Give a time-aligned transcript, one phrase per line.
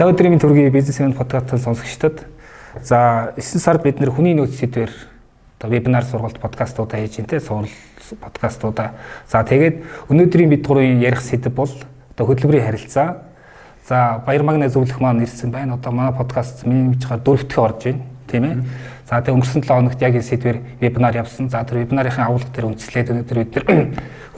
[0.00, 2.22] Та өдрийн төргийн бизнес энд подкастын сонсогчдод
[2.80, 4.88] за 9 сард бид нэр хүний нөөц сэдвэр
[5.60, 7.68] одоо вебинар сургалт подкастуудаа хийж энэ сурал
[8.16, 8.96] подкастуудаа.
[9.28, 11.68] За тэгээд өнөөдрийн бид гурвын ярих сэдв бол
[12.16, 13.28] одоо хөдөлмөрийн харилцаа.
[13.84, 15.76] За баяр магнаа зөвлөх маань ирсэн байна.
[15.76, 18.00] Одоо манай подкаст миний мэдчихээр дөрөвдөх орж байна.
[18.24, 18.56] Тийм ээ.
[19.10, 21.50] За тэгээд өнгөрсөн 7 хоногт яг энэ сэдвэр вебинар явсан.
[21.50, 23.66] За тэр вебинарын агуулга дээр үндэслээд өнөөдөр бид нар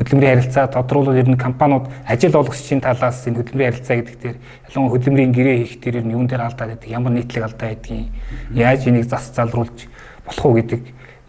[0.00, 4.36] хөдөлмөрийн харилцаа тодруулал ер нь компаниуд ажил олгогчийн талаас энэ хөдөлмөрийн харилцаа гэдэг дээр
[4.72, 8.08] ялангуяа хөдөлмөрийн гэрээ хийх дээр ер нь юун дээр алдаад байдаг, ямар нийтлэг алдаа байдгийг,
[8.56, 9.78] яаж энийг зас залруулж
[10.24, 10.80] болох уу гэдэг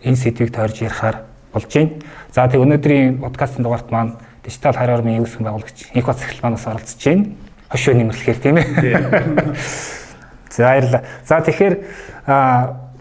[0.07, 1.99] энэ сэдвийг тойрж ярихаар болж байна.
[2.31, 7.03] За тэг өнөөдрийн подкастын дугаарт маань дижитал харь орны үүсгэн байгуулагч Инх бац эхлэлманаас оролцож
[7.03, 7.35] байна.
[7.67, 8.67] Хошоо нэмэрлэхээр тийм ээ.
[10.55, 11.03] За баярлалаа.
[11.27, 11.75] За тэгэхээр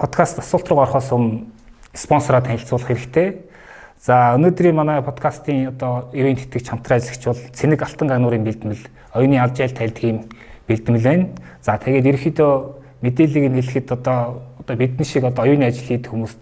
[0.02, 1.46] подкаст асуулт руу орохоос өмнө
[1.94, 3.46] спонсороо танилцуулах хэрэгтэй.
[4.02, 8.82] За өнөөдрийн манай подкастын одоо ивент тэтгэгч хамтран ажиллагч бол Цэник Алтан гануурын бэлтгэл
[9.14, 10.26] оюуны алжайл тайлдгийн
[10.66, 11.30] бэлтгэл байна.
[11.62, 12.52] За тэгээд ерөөхдөө
[12.98, 16.38] мэдээллийг нь хэлэхэд одоо одоо бидний шиг одоо оюуны ажил хийдэг хүмүүст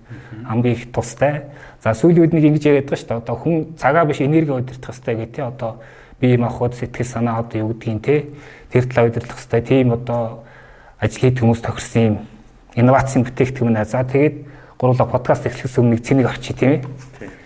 [0.49, 1.53] хамгийн их тустай.
[1.85, 3.21] За сүүлийн үед нэг ингэж яриад байгаа шүү дээ.
[3.21, 5.53] Одоо хүн цагаа биш энерги удирдах хэрэгтэй гэх тээ.
[5.53, 5.85] Одоо
[6.17, 8.33] бие махбод сэтгэл санаа одоо юу гэдгийг те
[8.73, 9.61] тэр талаа удирдах хэрэгтэй.
[9.61, 10.49] Тийм одоо
[10.97, 12.40] ажил хийдэг хүмүүс тохирсон юм
[12.81, 13.85] инновацийн бүтээгдэхүүн.
[13.85, 14.37] За тэгээд
[14.81, 16.83] гурлаа подкаст эхлэхээс өмнө нэг цэнийг авчи тийм ээ.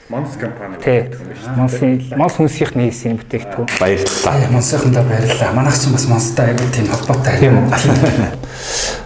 [0.08, 1.10] Монс компани дээ.
[1.56, 3.68] Монсын Монс хүнсийнх нээсэн бүтээгдэхүүн.
[3.80, 4.52] Баярлалаа.
[4.52, 5.52] Монсынхандаа баярлалаа.
[5.56, 7.34] Манайх ч бас Монстай аягүй тийм холбоотой.
[7.40, 7.56] Тийм.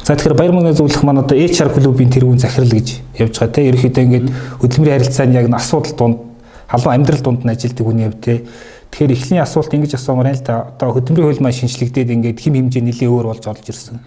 [0.02, 3.68] За тэгэхээр баяр мөнгө зөвлөх маань одоо HR клубын тэргүүн захирал гэж явж байгаа те.
[3.70, 4.26] Ерөнхийдөө ингээд
[4.58, 6.18] хөдөлмөрийн харилцааны яг асуудал дунд
[6.66, 8.42] халуун амьдрал дунд нь ажилтдаг хүний хувьд те.
[8.90, 12.82] Тэгэхээр эхлэний асуулт ингэж асуумаар л да одоо хөдөлмөрийн хууль маань шинжлэгдээд ингээд хэм хэмжээ
[12.82, 14.00] нэлийн өөр болж олж ирсэн.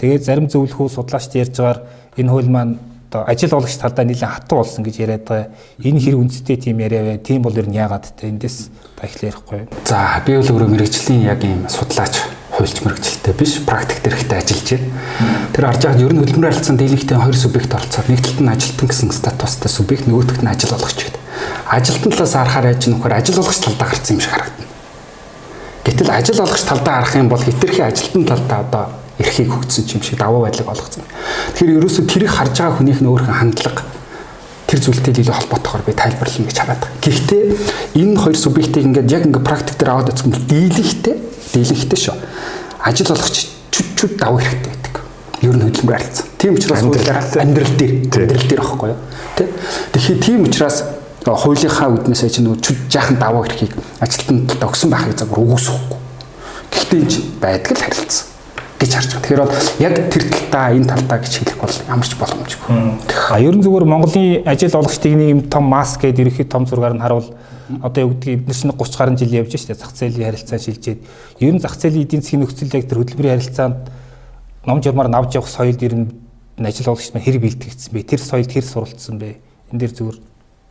[0.00, 1.84] Тэгээд зарим зөвлөхөө судлаачд ярьж байгаа
[2.16, 2.74] энэ хууль маань
[3.12, 5.52] одоо ажил олагч талдаа нэлээд хатуу болсон гэж яриад байгаа.
[5.84, 7.18] Энэ хэрэг үндэстэй тийм яриа бай.
[7.20, 9.68] Тийм бол ер нь яагаад те эндээс та их ярихгүй.
[9.84, 12.24] За би бол өөрөө мэрэгжлийн яг ийм судлаач
[12.56, 14.88] хуульч мэрэгчлээ биш практик дээрхтээ ажиллаж байна.
[15.52, 18.88] Тэр харж байгаа ер нь хөдөлмөр харилцаанд дийлэнхтэй хоёр субъект оролцоод нэг талд нь ажилтан
[18.88, 21.21] гэсэн статустай субъект нөгөөх талд нь ажил олгогч гэдэг.
[21.70, 24.68] Ажилтан талаас харахаар яаж нөхөр ажил олгогч талдаа гарсан юм шиг харагдана.
[25.84, 28.84] Гэтэл ажил олгогч талдаа харах юм бол хитрхи ажилтан талдаа одоо
[29.18, 31.02] эрхийг хөгжсөн юм шиг даваа байдлыг олгоцсон.
[31.54, 33.82] Тэгэхээр ерөөсөө тэрийг харж байгаа хүнийх нь өөрхөн хандлага
[34.72, 37.00] тэр зүйлтэй илүү холбоотойгоор би тайлбарлана гэж хараад байгаа.
[37.04, 37.42] Гэхдээ
[38.00, 41.16] энэ хоёр субъектыг ингээд яг ингээд практик дээр аваад үзэх юм бол дийлэнхтэй,
[41.52, 42.16] дийлэнхтэй шүү.
[42.80, 43.36] Ажил болгоч
[43.68, 44.94] чүд чүд даваа хэрэгтэй байдаг.
[45.44, 46.26] Ер нь хөдөлмөр харилцаа.
[46.40, 47.04] Тийм учраас амьдрал
[47.76, 49.00] дээр амьдрал дээр аахгүй юу?
[49.36, 49.44] Тэ.
[49.92, 53.72] Тэгэхээр тийм учраас хуулийнхаа үднээс чинь нөгөө чүд жаахан даваа эрхийг
[54.02, 55.98] ажилтнад өгсөн байхыг загвар үгүйсэхгүй.
[56.72, 58.26] Гэхдээ энэ байдаг л харилцсан
[58.82, 59.22] гэж харж байгаа.
[59.22, 62.70] Тэгэхээр бол яг тэр талдаа энэ талдаа гэж хэлэх бол ямар ч боломжгүй.
[63.30, 67.02] А ерөн зүгээр Монголын ажил олгогчдын нэг юм том маск гэдэг ерөнхий том зургаар нь
[67.02, 67.30] харуул
[67.82, 71.00] одоо юу гэдгийг бид нар 30 гаруй жил явж штэ зах зээлийн харилцаа шилжээд
[71.38, 73.78] ер нь зах зээлийн эдийн засгийн нөхцөл яг тэр хөдөлмөрийн харилцаанд
[74.66, 76.10] ном журмаар навж явах соёлд ер нь
[76.58, 78.02] ажил олгогч маань хэрэг бэлтгэгдсэн бэ?
[78.02, 79.38] Тэр соёлд хэр суралцсан бэ?
[79.72, 80.18] Энэ дээр зүгээр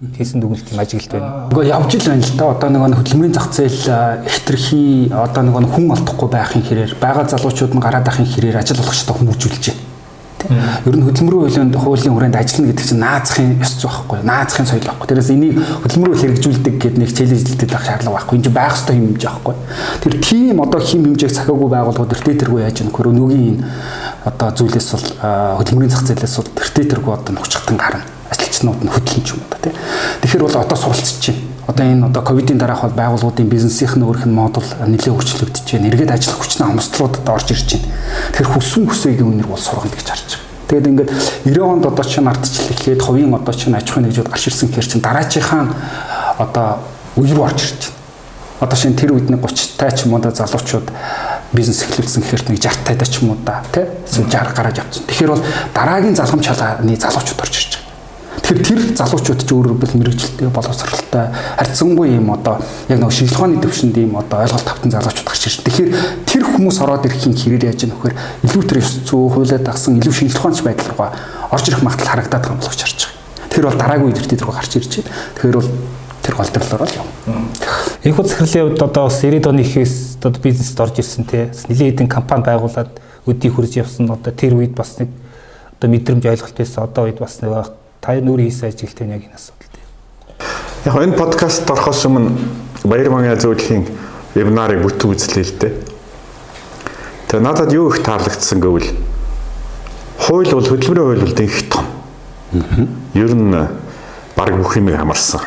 [0.02, 1.46] хийсэн дүгнэлт юм ажиглалт байна.
[1.54, 2.46] Уу явж л байна л да.
[2.58, 7.84] Одоо нөгөө хөдөлмөрийн зах зээл хэтэрхий одоо нөгөө хүн олдохгүй байхын хэрээр байгаа залуучууд нь
[7.86, 9.86] гараад ахын хэрээр ажил олгочтой хүмүүжүүлж байна.
[10.90, 14.90] Ер нь хөдөлмөрийн хуулийн хуулийн хүрээнд ажиллана гэдэг чинь наазахын ёс зүй байхгүй наазахын соёл
[14.90, 15.06] байхгүй.
[15.06, 15.54] Тэрээс энийг
[15.86, 18.36] хөдөлмөрөөр хэрэгжүүлдэг гэдэг нэг чийлэлтэй байх шаардлага байхгүй.
[18.42, 19.56] Энд чинь байх ёстой юм хэмжээ байхгүй.
[20.02, 23.66] Тэр тийм одоо хим хэмжээг цахиагүй байгууллагууд тэртээ тэргүй яаж нөхөр өнөөгийн энэ
[24.26, 25.08] одоо зүйлээс бол
[25.62, 29.60] хөдөлмөрийн зах зээлээс бол тэртээ тэргүй одоо нөхцөлтөн гарна ажилчнууд нь хөдлөн ч юм уу
[29.60, 29.76] тий.
[30.24, 31.44] Тэгэхээр бол одоо суралцж байна.
[31.68, 35.88] Одоо энэ одоо ковидын дараах бол байгууллагуудын бизнесийн өөрх нь модуль нэлээд хөгжлөгдөж байна.
[35.92, 37.92] Эргээд ажиллах хүчний хамстлуудад орж ирж байна.
[38.32, 40.52] Тэгэхээр хүссэн хүсээгийн үнэр бол сургана гэж харж байгаа.
[40.72, 41.10] Тэгээд ингээд
[41.52, 44.88] 90 онд одоо чинь ардчлал ихэд хувийн одоо чинь аж ахуйн нэгжүүд гарч ирсэн гэхэр
[44.88, 45.68] чинь дараачийнхаа
[46.40, 46.80] одоо
[47.20, 48.00] үе рүү орж ирж байна.
[48.62, 50.88] Одоо шинэ тэр үед нэг 30 тай ч юм уу да залуучууд
[51.52, 55.04] бизнес эхлүүлсэн гэхэрт нэг 60 тайдаа ч юм уу да тий 60 гараад явцсан.
[55.12, 55.44] Тэгэхээр бол
[55.76, 57.71] дараагийн залхамж халааны залуучууд орж ирж.
[58.52, 62.60] Тэгэхээр тэр залуучууд ч өөрөөр хэлбэл мэрэгжилтэй боловсралтай харьцангуй юм одоо
[62.92, 65.64] яг нэг шинжилгээ ухааны төвшөнд ийм одоо ойлголт тавтан залуучууд гарч ирж.
[65.64, 65.92] Тэгэхээр
[66.28, 68.12] тэр хүмүүс ороод ирэхийн хэрээр яаж нөхөр
[68.44, 71.10] илүү тэр ёс зүй хуулиад дагсан илүү шинжилгээ ухаанч байдал руугаа
[71.48, 73.48] орж ирэх магадлал харагдаад байгаа юм боловч харж байгаа.
[73.56, 75.12] Тэр бол дараагийн үед тэр рүү гарч ирж байна.
[75.32, 75.72] Тэгэхээр бол
[76.20, 77.14] тэр голдролоор л явна.
[78.04, 81.48] Их хурц захирлын хувьд одоо бас 90 оны ихээс одоо бизнест орж ирсэн тий.
[81.72, 85.08] Нэлээд хэдэн компани байгуулад өдий хурж явсан одоо тэр үед бас нэг
[85.80, 86.84] одоо мэдрэмж ойлголт байсан.
[86.84, 89.86] Одоо үед бас нэг та нүр хийсэн ажилт нь яг энэ асуудал дээр.
[90.90, 92.34] Яг энэ подкаст орохоос өмнө
[92.82, 93.86] Баяр Мангай зөвлөхийн
[94.34, 95.74] вебинарыг бүтэн үзлээ л дээ.
[97.30, 98.90] Тэгээ надад юу их таалагдсан гэвэл
[100.18, 101.86] хууль бол хөдөлмөрийн хууль бол их том.
[103.14, 103.54] Ер нь
[104.34, 105.46] баг бүх юм хамарсан.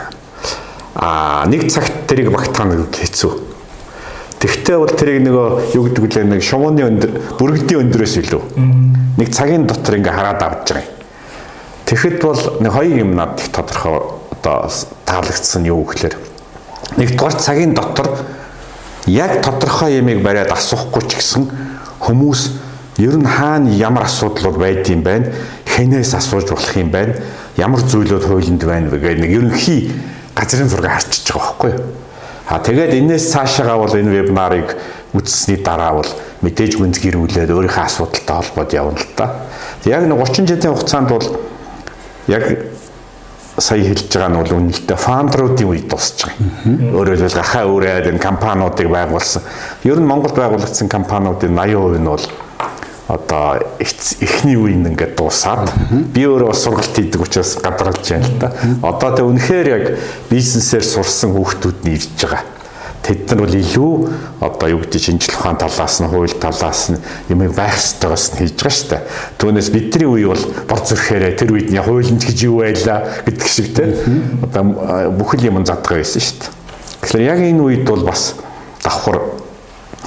[0.94, 3.34] Аа нэг цагт тэрийг багтаах нь хэцүү.
[4.38, 8.42] Тэгвэл бол тэрийг нөгөө юу гэдэг вэ нэг шумууны өндөр бүргэлдийн өндөрөөс илүү.
[9.18, 10.93] Нэг цагийн дотор ингээ хараад авч байгаа юм.
[11.94, 14.02] Тэгэхэд бол нэг хоёр юм надад их тодорхой
[14.42, 14.66] одоо
[15.06, 16.18] таалагдсан юу гэхээр
[16.98, 18.18] нэгдүгээр цагийн дотор
[19.06, 21.46] яг тодорхой ямиг бариад асуухгүй ч гэсэн
[22.02, 22.40] хүмүүс
[22.98, 25.30] ер нь хаана ямар асуудлууд байдığım байна
[25.70, 27.14] хэнээс асууж болох юм байна
[27.54, 29.94] ямар зүйлүүд хуулинд байна гэх нэг ерөнхий
[30.34, 31.94] газрын зураг харчиж байгаа байхгүй юу
[32.44, 34.76] А тэгээд энээс цаашаагаа бол энэ вебинарыг
[35.16, 36.10] үзсний дараа бол
[36.44, 39.48] мэдээж гүнзгийрүүлээд өөрийнхөө асуудалтай холбоод явна л та.
[39.88, 41.24] Яг нэг 30 жилийн хугацаанд бол
[42.28, 42.44] яг
[43.58, 46.96] сая хэлж байгаа нь бол үнэлтэ фаундеруудын үед дуусч байгаа.
[46.98, 49.42] Өөрөөр хэлбэл гахаа үрээд энэ компаниудыг байгуулсан.
[49.86, 52.26] Ер нь Монгол байгуулагдсан компаниудын 80% нь бол
[53.06, 55.70] одоо эхний үеийн ингээд дуусаад
[56.10, 58.48] би өөрөө бас сургалт хийдэг учраас гадаргалж байна л да.
[58.82, 59.84] Одоо тэг үнэхээр яг
[60.32, 62.42] бизнесээр сурсан хүүхдүүд нь ирж байгаа.
[63.04, 63.92] Тэд нар бол илүү
[64.40, 66.96] одоо юу гэдэг шинжлэх ухаан талаас нь, хууль талаас нь
[67.28, 69.02] юм байх ёстойгоос нь хийж байгаа шүү дээ.
[69.36, 73.76] Түүнээс бидний үе бол бор зүрхээрээ тэр үед нь хуулийн гэж юу байлаа гэдэг шиг
[73.76, 73.92] те.
[74.40, 76.52] Одоо бүхэл юм задгаа байсан шүү дээ.
[77.04, 78.40] Тэгэхээр яг энэ үед бол бас
[78.80, 79.20] давхар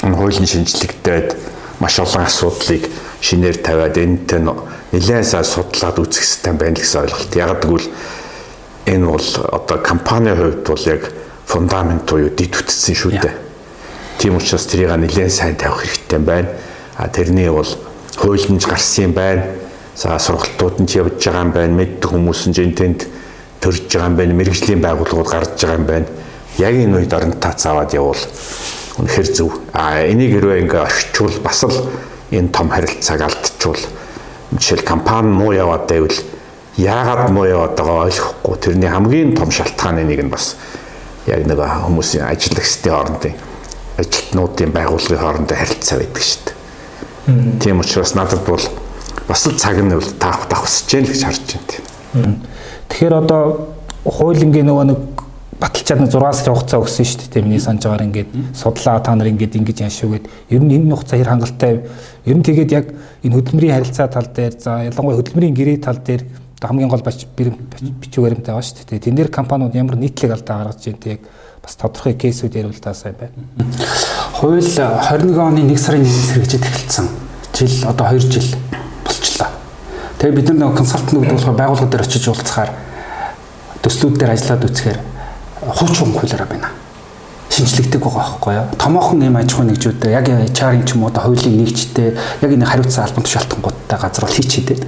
[0.01, 1.37] хуулийн шинжлэгдээд
[1.77, 2.89] маш олон асуудлыг
[3.21, 7.33] шинээр тавиад энэтэй нэлээд сайн судлаад үзэх хэрэгтэй байна гэсэн ойлголт.
[7.37, 7.87] Яг гэвэл
[8.89, 11.03] энэ бол одоо компанийн хувьд бол яг
[11.47, 13.35] фундамент буюу дид үтцсэн шүү дээ.
[14.19, 16.49] Тийм учраас тэрийг нэлээд сайн тавих хэрэгтэй байна.
[16.97, 17.67] А тэрний бол
[18.19, 19.43] хуулийн гарсан юм байна.
[19.95, 21.73] За сургалтууд нь явж байгаа юм байна.
[21.79, 23.07] Мэддэг хүмүүс нь энтэнд
[23.63, 24.33] төрж байгаа юм байна.
[24.35, 26.07] Мэргэжлийн байгууллагууд гарч байгаа юм байна.
[26.59, 28.19] Яг энэ үед оронтаа цааваад явуул
[28.99, 29.53] үнэхэр зөв.
[29.71, 31.79] А энийг хэрвээ ингээ орчуул бас л
[32.31, 33.79] энэ том харилцааг алдчихвал
[34.51, 36.17] жишээл компани муу яваад байвал
[36.77, 40.55] яагаад муу яваад байгаа ойлгохгүй тэрний хамгийн том шалтгааны нэг нь бас
[41.27, 43.35] яг нэг хүмүүсийн ажиллагчдын хоорондын
[43.99, 47.59] ажилтнуудын байгууллагын хоорондын харилцаа байдаг шүү дээ.
[47.59, 48.63] Тийм учраас надад бол
[49.27, 51.45] бас л цаг нь бол таах давхсаж гэн л гэж харж
[52.15, 52.39] байна.
[52.87, 53.75] Тэгэхээр одоо
[54.05, 54.99] хуулийн нөгөө нэг
[55.59, 57.43] баталчаад нэг 6 сарын хугацаа өгсөн шүү дээ.
[57.43, 61.17] Миний санаж байгаагаар ингээд судлаа та нар ингээд ингэж яаш шүүгээд ер нь энэ хугацаа
[61.17, 61.73] хэр хангалттай
[62.29, 62.85] ер нь тэгээд яг
[63.25, 66.21] энэ хөдөлмөрийн харилцаа тал дээр за ялангуяа хөдөлмөрийн гэрээ тал дээр
[66.61, 68.99] хамгийн гол бач бичиг баримттай байгаа шүү дээ.
[68.99, 71.21] Тэн дээр компаниуд ямар нийтлэг алдаа гаргаж байна тэг
[71.61, 73.35] бас тодорхой кейсүүд ярил та сайн байна.
[74.33, 77.07] Хууль 21 оны 1 сарын 1-ээс хэрэгжиж эхэлсэн.
[77.53, 78.49] Жил одоо 2 жил
[79.05, 79.49] болчихлоо.
[80.17, 82.71] Тэгээ бид нар консалтинг гэдэг болохоор байгууллага дээр очиж уулзахаар
[83.85, 84.99] төслүүд дээр ажиллаад үзэхээр
[85.61, 86.69] хуучин хуулиараа байна.
[87.57, 88.65] Шинжлэгдэх байгаа байхгүй юу?
[88.77, 93.09] Томоохон юм аж ахуй нэгжүүд яг HR-ын ч юм уу хуулийн нэгжтэй яг энэ хариуцсан
[93.09, 94.85] албан тушаалтангуудтай газар бол хийчихэд.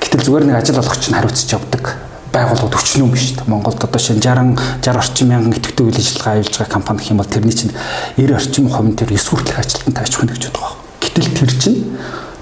[0.00, 1.84] Гэтэл зүгээр нэг ажил олгогч нь хариуцж явдаг
[2.32, 3.36] байгууллагууд өчнөө биш.
[3.44, 7.20] Монголд одоо шинэ 60 60 орчим мянган идэвхтэй үйл ажиллагаа аюулж байгаа компани гэх юм
[7.20, 7.76] бол тэрний чинь
[8.16, 10.72] 90 орчим хувийн төр 9 хүртэлх ажилтнтай аж ахуй нэгжүүд байгаа.
[11.04, 11.78] Гэтэл тэр чинь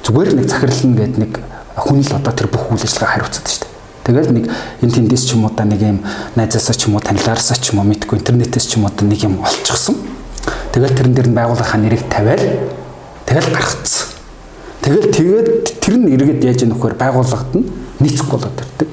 [0.07, 1.33] зүгээр нэг захирлан гэдэг нэг
[1.75, 3.75] хүн л одоо тэр бүх үйл ажиллагаа хариуцдаг шүү дээ.
[4.06, 4.47] Тэгэл нэг
[4.87, 5.99] энэ тэндээс ч юм уу да нэг юм
[6.38, 9.43] найзаасаа ч юм уу танилаараасаа ч юм уу мэдгүй интернетээс ч юм уу нэг юм
[9.43, 9.99] олчихсон.
[10.70, 12.47] Тэгэл тэрэн дээр нь байгууллагын нэрийг тавиал
[13.26, 14.06] тэгэл гаргацсан.
[14.87, 15.49] Тэгэл тэгээд
[15.82, 16.94] тэр нь эргээд яаж вэ?
[16.94, 17.67] Байгууллагад нь
[17.99, 18.91] нийцэх болоод ирдэг.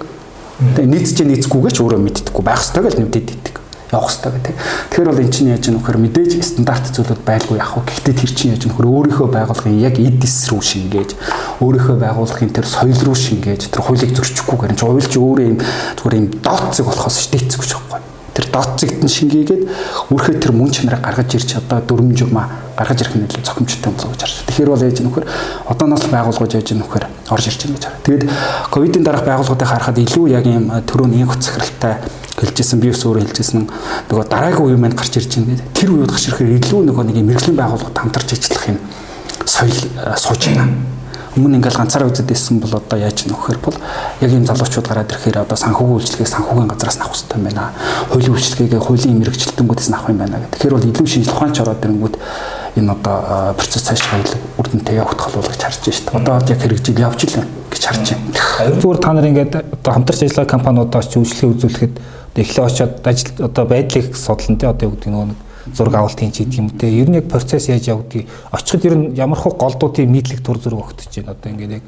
[0.81, 3.62] Тэгээ нийцэж нийцэхгүйгээ ч өөрөө мэддэггүй байх ёстой гэж нэмдэд идэг
[3.93, 4.55] явах хэрэгтэй гэдэг.
[4.89, 7.85] Тэгэхээр бол эн чинь яаж нөхөр мэдээж стандарт зүйлүүд байлгүй яах вэ?
[7.87, 11.09] Гэхдээ тэр чинь яаж нөхөр өөрийнхөө байгууллагын яг эдис рүү шингээж,
[11.61, 16.17] өөрийнхөө байгууллагын тэр соёл руу шингээж, тэр хуулийг зөрчихгүйгээр энэ хууль чи өөрөө юм зүгээр
[16.17, 19.63] юм дооцсог болохоос шийдэгцэх гэж байхгүй тэр дооцогт нь шингээгээд
[20.09, 24.21] үрхээ тэр мөн чанарыг гаргаж ирч одоо журмаа гаргаж ирэх нь илүү зохимжтой болов гэж
[24.25, 24.35] харж.
[24.49, 25.25] Тэгэхээр бол яаж нөхөр
[25.69, 28.01] одооноос байгуулгаж яаж нөхөр орж ирж байна гэж хараа.
[28.01, 28.23] Тэгээд
[28.73, 32.01] ковидын дараах байгууллагуудыг харахад илүү яг юм төрөний инх захиралтай
[32.43, 33.63] хэлжсэн би ус өөрөө хэлжсэн
[34.11, 35.73] нөгөө дараагийн үе маань гарч ирж байна гэдэг.
[35.73, 38.79] Тэр үед гарч ирэхээр илүү нөгөө нэг мэрэгжлийн байгууллагууд хамтарч ажиллах юм
[39.45, 39.79] соёл
[40.17, 40.67] сууж байна.
[41.33, 43.73] Өмнө ингээл ганцаараа үзэж байсан бол одоо яаж нөхөр бол
[44.21, 47.73] яг ийм залуучууд гараад ирэхээр одоо санхүүгийн үйлчлэгийг санхүүгийн газраас авах хэрэгтэй юм байна.
[48.13, 50.53] Хуулийн үйлчлэгийг хуулийн мэрэгчлэлтэнгүүдээс авах юм байна гэх.
[50.53, 52.15] Тэгэхээр бол илүү шинжлэх ухаанч ороод ирэнгүүт
[52.77, 53.17] энэ одоо
[53.57, 56.17] процесс цаашгаа илүү үр дүнтэй явах тохиол гэж харж байна шүү дээ.
[56.21, 58.77] Одоо яг хэрэгжил явж илэн гэж харж байна.
[58.77, 61.93] Зүгээр та нар ингээд одоо хамтарч ажиллагаа компаниудаас ч үйлчлэгээ үзүүлэхэд
[62.35, 66.43] эхлээ очиод ажил одоо байдлыг судлан тэ одоо юу гэдэг нөгөө зураг авалт хийн ч
[66.43, 66.89] гэдэг юм те.
[66.89, 70.81] Ер нь яг процесс яаж явагдгийг очиход ер нь ямар хөө голдуудын нийтлэг тур зүрэг
[70.81, 71.37] өгдөж байна.
[71.37, 71.83] Одоо ингээд яг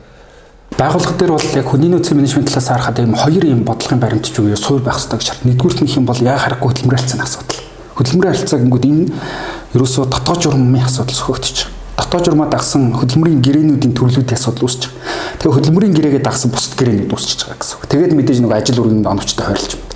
[0.77, 4.55] байгууллага дээр бол яг хүний нөөцийн менежмент талаас харахад ийм хоёр юм бодлогын баримтч үгүй
[4.55, 5.45] суур байх хэрэгтэй гэж шаард.
[5.49, 7.61] Нэгдүгürt нь юм бол яа харахгүй хөдөлмөрийн харилцааны асуудал.
[7.97, 9.05] Хөдөлмөрийн харилцаа гингүүд энэ
[9.75, 11.74] ерөөсөө дотоод журмын асуудал сөхөгдөж
[12.05, 15.41] байгаа дотоод журмаа дагсан хөдөлмөрийн гэрээнүүдийн төрлүүдийн асуудал үүсэж байгаа.
[15.41, 17.89] Тэгээ хөдөлмөрийн гэрээгээ дагсан бусад гэрээнүүд үүсэж байгаа гэсэн үг.
[17.89, 19.89] Тэгээд мэдээж нэг ажил үргэнд оновчтой хойрлж байна.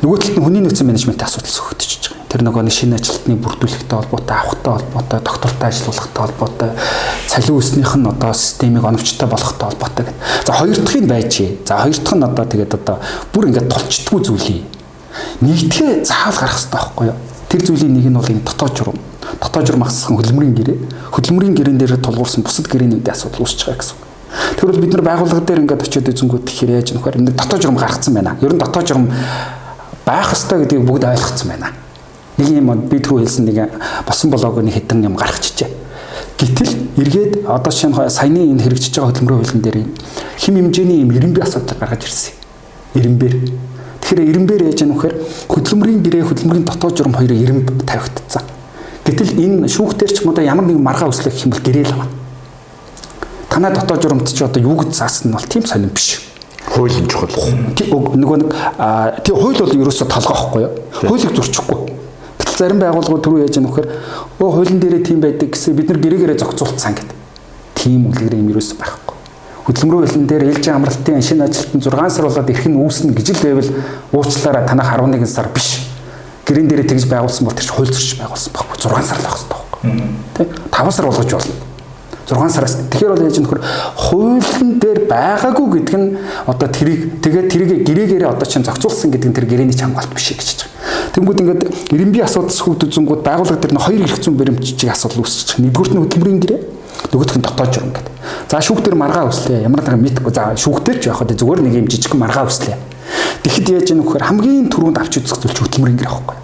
[0.00, 3.90] Нөгөө талд нь хүний нөөцийн менежментийн асуудал сөхөгдөж байгаа тэр нөгөө нэг шинэ ажилтны бүрдүүлэхтэй
[3.90, 6.70] холбоотой, авахтай холбоотой, доктортой ажиллуулахтай холбоотой,
[7.26, 10.46] цалин үүснийх нь одоо системийг оновчтой болгохтой холбоотой гэдэг.
[10.46, 11.34] За хоёр дахь нь байж.
[11.66, 12.96] За хоёр дахь нь одоо тэгээд одоо
[13.34, 14.62] бүр ингээд тулчдгүй зүйлий.
[15.42, 17.18] Нэгдгээ заавал гарах хэрэгтэй байхгүй юу?
[17.50, 19.09] Тэр зүйлийн нэг нь бол энэ дотоод журам.
[19.20, 20.78] Дотоод журам хассан хөдөлмөрийн гэрээ.
[21.12, 23.98] Хөдөлмөрийн гэрээн дээр тулгуурсан бусад гэрээнүүдийн асуудал үүсэж байгаа гэсэн.
[24.56, 27.76] Тэр бол бид нар байгууллага дээр ингээд очиод үзэнгүүт тэгэхээр яаж нөхөр энэ дотоод журам
[27.76, 28.36] гаргацсан байна.
[28.40, 29.10] Ер нь дотоод журам
[30.06, 31.74] байх ёстой гэдгийг бүгд ойлгоцсон байна
[32.40, 33.58] нэг юм би түрүү хэлсэн нэг
[34.06, 35.68] босон блогны хэдэн юм гаргачихжээ.
[36.40, 39.78] Гэтэл эргээд одоо шинэ саяны энэ хэрэгжиж байгаа хөдөлмөрийн хуулийн дээр
[40.40, 42.32] хим хэмжээний юм ирэмбэ асуудал гаргаж ирсэн.
[42.94, 43.34] Ирэмбэр.
[44.00, 45.14] Тэгэхээр ирэмбэр яаж юм вэхээр
[45.52, 48.44] хөдөлмөрийн гэрээ хөдөлмөрийн дотоод журам хоёрын ирэмб тавигдсан.
[49.04, 52.08] Гэтэл энэ шүүхтэр ч юм одоо ямар нэгэн маргаа өслөх юм бол гэрээ л авна.
[53.48, 56.20] Танай дотоод журамд ч одоо юу гэж заасан нь бол тийм сонирн биш
[56.70, 57.34] хуулийн чухал.
[57.34, 58.50] Нөгөө нэг
[59.24, 60.72] тий хууль бол ерөөсө толгоохгүй юу?
[60.92, 61.90] Хуулийг зурчихгүй
[62.60, 63.84] зарим байгууллагууд түрүү яаж яах вэ?
[64.40, 67.16] Өө хуулийн дээрээ тийм байдаг гэсэн бид нар гэрэгээрээ зохицуулсан гэдэг.
[67.74, 69.16] Тийм үлгэр юм ерөөс байхгүй.
[69.64, 73.44] Хөдөлмөрийн хуулийн дээр ээлж амралтын шинэ ажилтан 6 сар болоод ирэх нь үүснэ гэж л
[73.48, 73.70] байвал
[74.12, 75.88] уучлаарай танах 11 сар биш.
[76.50, 79.38] Гэрэн дээрээ тэгж байгуулсан бол тэр чинь хууль зөрчиж байгуулсан байхгүй 6 сар л байх
[79.38, 79.78] хэрэгтэй байхгүй.
[80.34, 80.42] Тэ
[80.74, 81.54] 5 сар болгож болно.
[82.26, 82.76] 6 сараас.
[82.90, 83.60] Тэгэхээр бол яаж нөхөр
[83.96, 89.34] хуулийн дээр байгаагүй гэдэг нь одоо тэрийг тэгээд тэрийг гэрээгээрээ одоо чинь зохицуулсан гэдэг нь
[89.34, 90.70] тэр гэрээний хамгаалт биш гэж байна.
[91.14, 95.58] Тэнгүүд ингээд ирэмбий асуудал сүхд үзэнгүүд байгууллага дээр нь хоёр эрх зүйн баримтчиг асуудал үүсчих.
[95.58, 96.60] Нэгдүгürt нь хөдөлмөрийн гэрээ
[97.10, 98.14] нөгөөх нь дотоод журам гэдэг.
[98.46, 99.66] За шүүхтэр маргаа өслөө.
[99.66, 100.30] Ямар нэгэн мэдгүй.
[100.30, 101.34] За шүүхтэр ч яах вэ?
[101.34, 102.89] Зүгээр нэг юм жижиг маргаа өслөө.
[103.42, 104.20] Тэгэхэд яаж яах вэ?
[104.20, 106.36] хамгийн түрүүнд авч үзэх зүйл хөдөлмөрийн гэрээ аахгүй.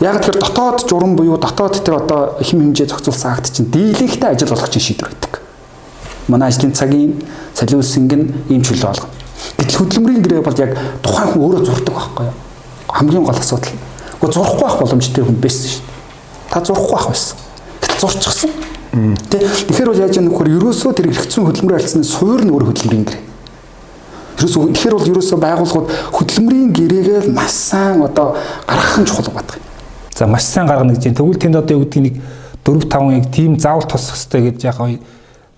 [0.00, 4.48] Яг тэр дотоод журам буюу дотоод тэр одоо хэм хэмжээ зохицуулсан акт чинь дийлэнхтэй ажил
[4.48, 5.42] болгох чинь шийдвэр байдаг.
[6.28, 7.18] Манай ажлын цагийн
[7.54, 9.14] салиу сэнг нь ийм чөлөө болгоно.
[9.58, 12.36] Гэтэл хөдөлмөрийн гэрээ бол яг тухайн хүн өөрөө зурдаг байхгүй юу?
[12.88, 13.74] хамгийн гол асуудал.
[14.20, 16.50] Гэхдээ зурхгүй байх боломжтой хүн байсан шүү дээ.
[16.50, 17.36] Та зурхгүй байх байсан.
[17.82, 18.50] Гэтэл зурчихсан.
[19.30, 20.54] Тэ тэгэхээр бол яаж яах вэ?
[20.58, 23.27] Ерөөсөө тэр эргэцэн хөдөлмөрийн алцны суур нь өөр хөдөлмөрийн гэрээ.
[24.38, 29.58] Ерөөсөө тэгэхээр бол ерөөсөө байгууллагууд хөдөлмөрийн гэрээгээл маш сайн одоо гаргах нь чухал байдаг.
[30.14, 31.14] За маш сайн гаргана гэж.
[31.18, 32.14] Тэгвэл тэнд одоо юу гэдгийг нэг
[32.62, 34.78] 4 5 яг тийм заавал тусах хэрэгтэй гэж яг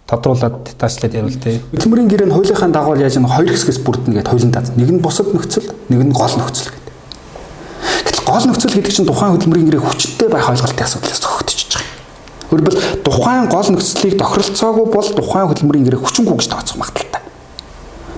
[0.09, 1.61] тодруулаад детачлаад ярил тээ.
[1.77, 4.73] Хөдөлмөрийн гэрээ нь хуулийнхаа дагуу яаж нэг хоёр хэсгээс бүрдэнэ гэдэг хуулийн даз.
[4.75, 6.81] Нэг нь бусад нөхцөл, нэг нь гол нөхцөл
[8.31, 11.83] гол нөхцөл гэдэг чинь тухайн хөдөлмөрийн гэрээ хүчтэй байх ойлголтын асуудлаас зохицож байгаа.
[12.51, 17.23] Өөрөлдвөл тухайн гол нөхцөлийг тохиролцоогүй бол тухайн хөдөлмөрийн гэрээ хүчингүй гэж тооцох магадaltaй.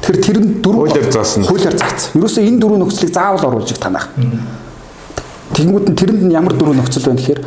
[0.03, 1.47] Тэгэхээр тэр нь дөрөв хуулиар заасан.
[1.47, 2.11] Хуулиар заасан.
[2.19, 4.11] Ерөөсөө энэ дөрөв нөхцөлийг заавал оруулж танах.
[5.55, 7.41] Тэгэнгүүт нь тэрэнд нь ямар дөрөв нөхцөл байна гэхээр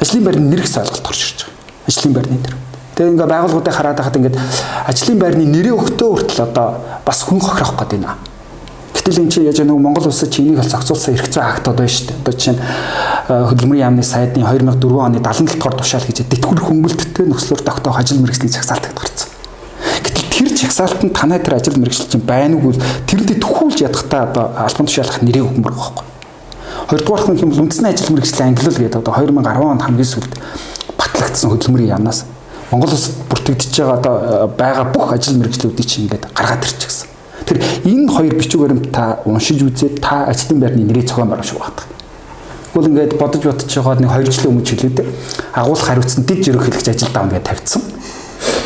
[0.00, 1.86] ажлын байрны нэрс ойлголт орж ирж байгаа.
[1.90, 2.54] Ажлын байрны нэр.
[2.96, 4.36] Тэгээ ингээ байгууллагуудыг хараад байхад ингээд
[4.88, 6.68] ажлын байрны нэрээ өгтөө хүртэл одоо
[7.04, 8.16] бас хүн хохирох гээд байна
[9.02, 12.06] Гэтэл эн чинь яаж нэг Монгол улсад чинийг бол зохицуулсан эрх зүйн актууд байна шүү
[12.06, 12.20] дээ.
[12.22, 12.58] Одоо чинь
[13.26, 18.54] хөдөлмөрийн яамны сайдны 2004 оны 77 дугаар тушаал гэж тэтгэвэр хөнгөлөлттэй нөхцлөөр тогтоох ажил мэргэжлийн
[18.54, 19.31] чагсаалтад гарсан.
[20.72, 25.44] Нь танай тэр ажил мэргэжил чинь байна уу тэрэндээ төхүүлж ядахтаа одоо албан тушаалах нэрийг
[25.44, 26.04] өгмөр байхгүй.
[26.88, 30.32] Хоёрдугаар нь хэмээл үндэсний ажил мэргэжлийн ангилал гэдэг одоо 2010 онд хамгийн сүүлд
[30.96, 32.24] батлагдсан хөдөлмөрийн яамнаас
[32.72, 37.08] Монгол улсад бүртгэгдэж байгаа одоо байгаа бүх ажил мэргэжлүүдийг чинь ингээд гаргаад ирчихсэн.
[37.44, 41.60] Тэр энэ хоёр бичиг баримт та уншиж үзээд та ажлын байрны нэрийг цогоон баруун шиг
[41.60, 41.84] багтах.
[42.72, 45.08] Тэгвэл ингээд бодож бодож байгаа нэг 2 жилийн өмнө дээ.
[45.52, 47.82] Агуулах хариуцсан дид жирэх хэлэгч ажил даав ингээд тавьчихсан.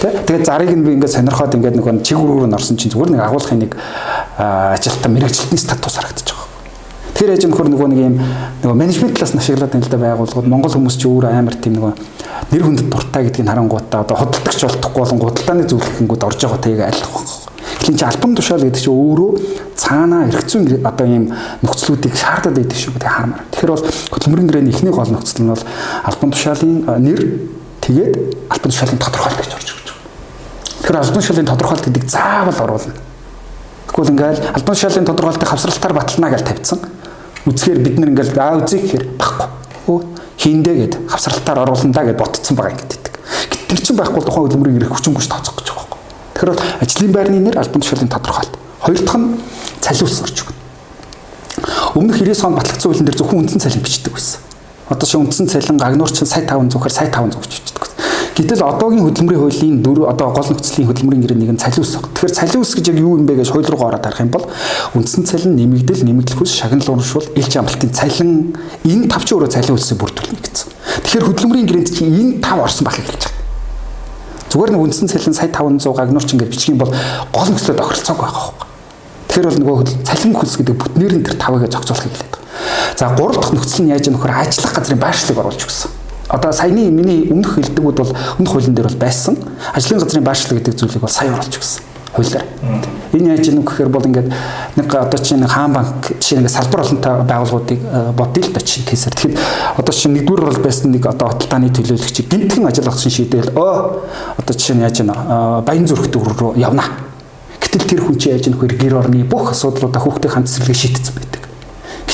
[0.07, 0.23] Тэ?
[0.27, 3.23] Тэгээд зарыг нь би ингээд сонирхоод ингээд нэг чиг үргээр нь орсон чинь зүгээр нэг
[3.27, 3.73] агуулгын нэг
[4.39, 6.47] ажилтан мэрэгчлэлтний статус харагдаж байгаа.
[7.17, 8.15] Тэр ажим нөхөр нөгөө нэг юм
[8.63, 11.81] нөгөө менежмент талаас нь ашиглаад байна л да байгууллагууд Монгол хүмүүс ч өөр амар тийм
[11.81, 11.93] нөгөө
[12.53, 17.11] нэр хүндэд дуртай гэдгийг харангуйтаа одоо хөдөлтөгч болтохгүй болон гудалдааны зөвлөхөнгүүд орж байгаа тайг айлах
[17.11, 17.47] байна
[17.87, 19.31] Тэгэхээр чи альбом тушаал гэдэг чинь өөрөө
[19.79, 21.31] цаанаа зүйн одоо ийм
[21.63, 23.43] нөхцлүүдийг шаардаад байдаг шүү гэдэг хармаар.
[23.55, 25.65] Тэгэхээр бол хөдөлмөрийн гэрээний эхний гол нөхцөл нь бол
[26.03, 27.21] альбом тушаалын нэр
[27.87, 28.15] тэгээд
[28.51, 29.86] альбом тушаалын тодорхойлт гэж орж ирж.
[30.87, 32.95] Тэгэхээр альбом тушаалын тодорхойлт гэдэг заавал оруулна.
[33.91, 36.79] Тэгвэл ингээл альбом тушаалын тодорхойлтыг хавсралтаар батална гэж тавьсан.
[37.43, 39.51] Үзэхээр бид нар ингээл аа үзье гэхээр баггүй.
[39.91, 39.99] Өө
[40.39, 43.03] хийндэ гэд хавсралтаар оруулна да гэд ботцсон байгаа юм гэдэг.
[43.67, 45.99] Тэр чинь байхгүй тухайн хөдөлмөрийн эрх хүчингүйч тооцох гэж байгаа.
[46.39, 46.55] Тэгэхээр
[46.87, 48.55] ажлын байрны нэр альбом тушаалын тодорхойлт.
[48.79, 49.43] Хоёр дахь нь
[49.83, 50.55] цалиус орж өгнө.
[51.99, 54.39] Өмнөх 90 он батлагдсан хуулийн дээр зөвхөн үндсэн цалин бичдэг байсан.
[54.87, 57.96] Одоо ши үндсэн цалин гагнуур чинь сая 500-аар сая 500 гэж бичдэг.
[58.37, 62.05] Гэтэл одоогийн хөдөлмөрийн хуулийн дөрөв одоо гол нөхцөлийн хөдөлмөрийн гэрээ нэг нь цалиус.
[62.05, 64.45] Тэгэхээр цалиус гэж яг юу юм бэ гэж хууль руу ороод харах юм бол
[64.93, 68.53] үндсэн цалин нэмэгдэл нэмэгдлэхүйс шагнал ууршуул илж амралтын цалин
[68.85, 70.69] энэ тавч өөрөө цалиусыг бүрдүүлнэ гэсэн.
[70.69, 73.33] Тэгэхээр хөдөлмөрийн гэрээнд чи энэ тав орсон байх гэж байна.
[74.53, 76.93] Зүгээр нэг үндсэн цалин сая 500 гагнуурч ингээд бичих юм бол
[77.33, 78.65] гол нөхцөлөд тохиролцоог байгаа хөөе.
[79.33, 82.45] Тэгэхээр бол нөгөө цалин хөлс гэдэг бүтнээр нь тэр тавыг зохицуулахыг хэлээд байгаа.
[83.01, 85.91] За гурав дахь нөхцөл нь яаж нөхөр ажиллах газрын байршлыг оруулж өгсөн.
[86.29, 89.39] Одоо саяны миний өмнөх хэлдэгүүд бол өмнөх хуулийн дээр бол байсан.
[89.75, 92.45] Ажлын газрын байршлаг гэдэг зүйлийг бол сайн оруулж өгсөн хуулиар.
[93.13, 94.33] Энэ яаж юм гэхээр бол ингээд
[94.77, 97.81] нэг одоо чинь хаан банк жишээ нэг салбар олонтой байгууллагуудыг
[98.17, 99.13] бодъё л да чи кейсэр.
[99.13, 99.39] Тэгэхээр
[99.77, 103.75] одоо чинь нэгдүгээр бол байсан нэг одоо худалдааны төлөөлөгч гинтхэн ажил олгосон шийдэл өө
[104.41, 105.13] одоо жишээ нь яаж юм
[105.63, 106.85] баян зүрх төр рүү явна.
[107.61, 111.36] Гэтэл тэр хүн чинь яаж нөхөр гэр орны бүх асуудлуудаа хүүхдээ ханд цэцэрлэгээ шийдсэн байдаг.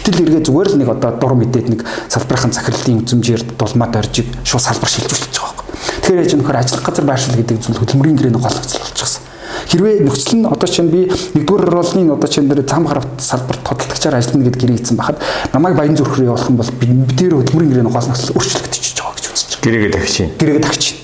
[0.02, 1.80] Гэтэл эргээ зүгээр л нэг одоо дур мэдээд нэг
[2.11, 5.66] салбарынхан захирлын үзмжээр дулмаад оржиг шууд салбар шилжүүлж байгаа байхгүй.
[6.02, 9.23] Тэгэхээр яаж нөхөр ажиллах газар байршил гэдэг зүйл хөдөлмөрийн гэрээний гол нөхцөл болчихсон.
[9.71, 14.18] Хэрвээ нөхцөл нь одоо чинь би нэгдүгээр орлын одоо чинь дээр зам гаравт салбарт тодтолцогчаар
[14.18, 15.23] ажиллана гэдэг гэрээ хийсэн байхад
[15.54, 19.14] намайг баян зүрх рүү явуулах юм бол би тэр хөдөлмөрийн гэрээний гол нөхцөл өөрчлөгдөж байгаа
[19.14, 19.62] гэж үзэж байгаа.
[19.62, 20.28] Гэрээгээ тагчин.
[20.35, 20.97] Гэрээгээ тагчин.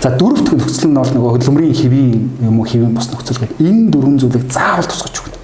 [0.00, 3.60] За дөрөв дэх нөхцөл нь бол нөгөө хөдөлмөрийн хэвийн юм уу хэвийн бос нөхцөл гэдэг.
[3.60, 5.36] Энэ дөрвөн зүйлийг заавал тусгаж өгнө.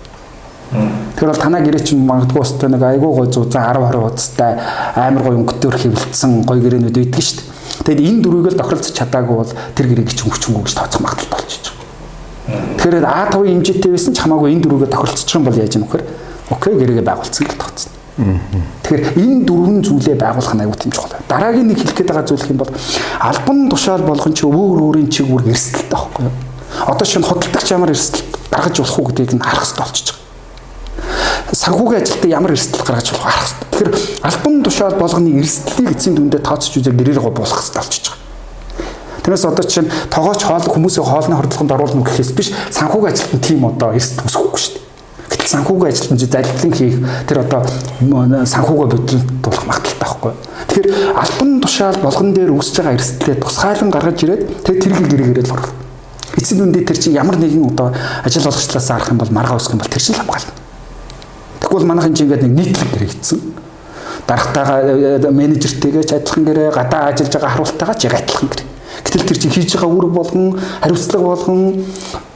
[1.16, 4.52] Тэгэхээр бол танаа гэрээ чинь магадгүй өстой нэг айгүй гой 100 10 20 удастай
[5.00, 7.56] амар гой өнгөтөр хэвлэлсэн гой гэрээнүүд байдаг шүү дээ.
[7.88, 11.64] Тэгэд энэ дөрвийг л тохиролцож чадаагүй бол тэр гэрээг ч өнгөчөнгөө гэж тооцох магадлал болчихж
[11.72, 12.76] байгаа.
[12.76, 16.02] Тэгэхээр А5 хэмжээтэй байсан ч хамаагүй энэ дөрвөөгөө тохиролцох юм бол яаж юм бөхөр
[16.52, 17.92] окей гэрээгээ байгуулсан гэж тооцно.
[18.84, 21.16] Тэгэхээр энэ дөрвөн зүйлээ байгуулах нь аюул тийм чухал.
[21.32, 22.72] Дараагийн нэг хэлэх гээд байгаа зүйл юм бол
[23.24, 26.36] албан тушаал болгон чи өөр өөрийн чиг үр эрсдэлтэй байхгүй юу?
[26.84, 30.15] Одоо шинэ хөдөлтөгч ямар эрсдэл гаргаж болох уу гэдгийг нь харах хэрэгтэй болчихж
[31.66, 33.66] санхүүгийн ажилтаа ямар эрсдэл гаргаж болох арах хэрэгтэй.
[33.74, 38.24] Тэгэхээр албан тушаал болгоны эрсдлийг эцсийн дүндээ тооцож үзээ гэрээр го буулгах хэрэгтэй болчихж байгаа.
[39.26, 43.90] Тэрнээс одоо чинь тоогооч хоол хүмүүсийн хоолны хордлогонд оруулна гэхээс биш санхүүгийн ажилтан тийм одоо
[43.98, 44.84] эрсдэл үсэхгүй шүү дээ.
[45.26, 46.96] Гэтэл санхүүгийн ажилтан чи залилан хийх
[47.26, 47.60] тэр одоо
[48.46, 48.86] санхүүгээ
[49.42, 50.32] бодлуулах магадaltaй байхгүй.
[50.70, 55.54] Тэгэхээр албан тушаал болгон дээр үүсэж байгаа эрсдлээ тусгайлан гаргаж ирээд тэр тэргийг гэрэгээрээ л
[55.58, 55.74] оруулах.
[56.38, 57.90] Эцсийн дүндээ тэр чинь ямар нэгэн одоо
[58.22, 60.65] ажил олгогчлаас арах юм бол маргаа усах юм бол тэр чинь хамгаална.
[61.60, 63.40] Тэгвэл манайхан чи ингээд нэг нийтлэг гэрээ хийсэн.
[64.26, 68.68] Дарагтайгаа э, э, менежертэйгээ ч адилхан гэрээ, гадаа ажиллаж байгаа харуултайгаа ч яг адилхан гэрээ.
[69.04, 70.46] Гэтэл тэр чинь хийж байгаа үүрэг болгон,
[70.82, 71.60] хариуцлага болгон,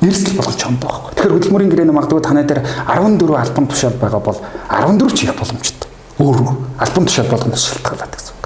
[0.05, 1.11] эрсдэл болгон ч юм байхгүй.
[1.17, 5.89] Тэгэхээр хөдөлмөрийн гэрээний магадгүй танай дээр 14 альбом тушаал байгаа бол 14 ч их боломжтой.
[6.21, 6.39] Өөр
[6.79, 8.40] альбом тушаал болгоноос шалтгаалаад гэсэн.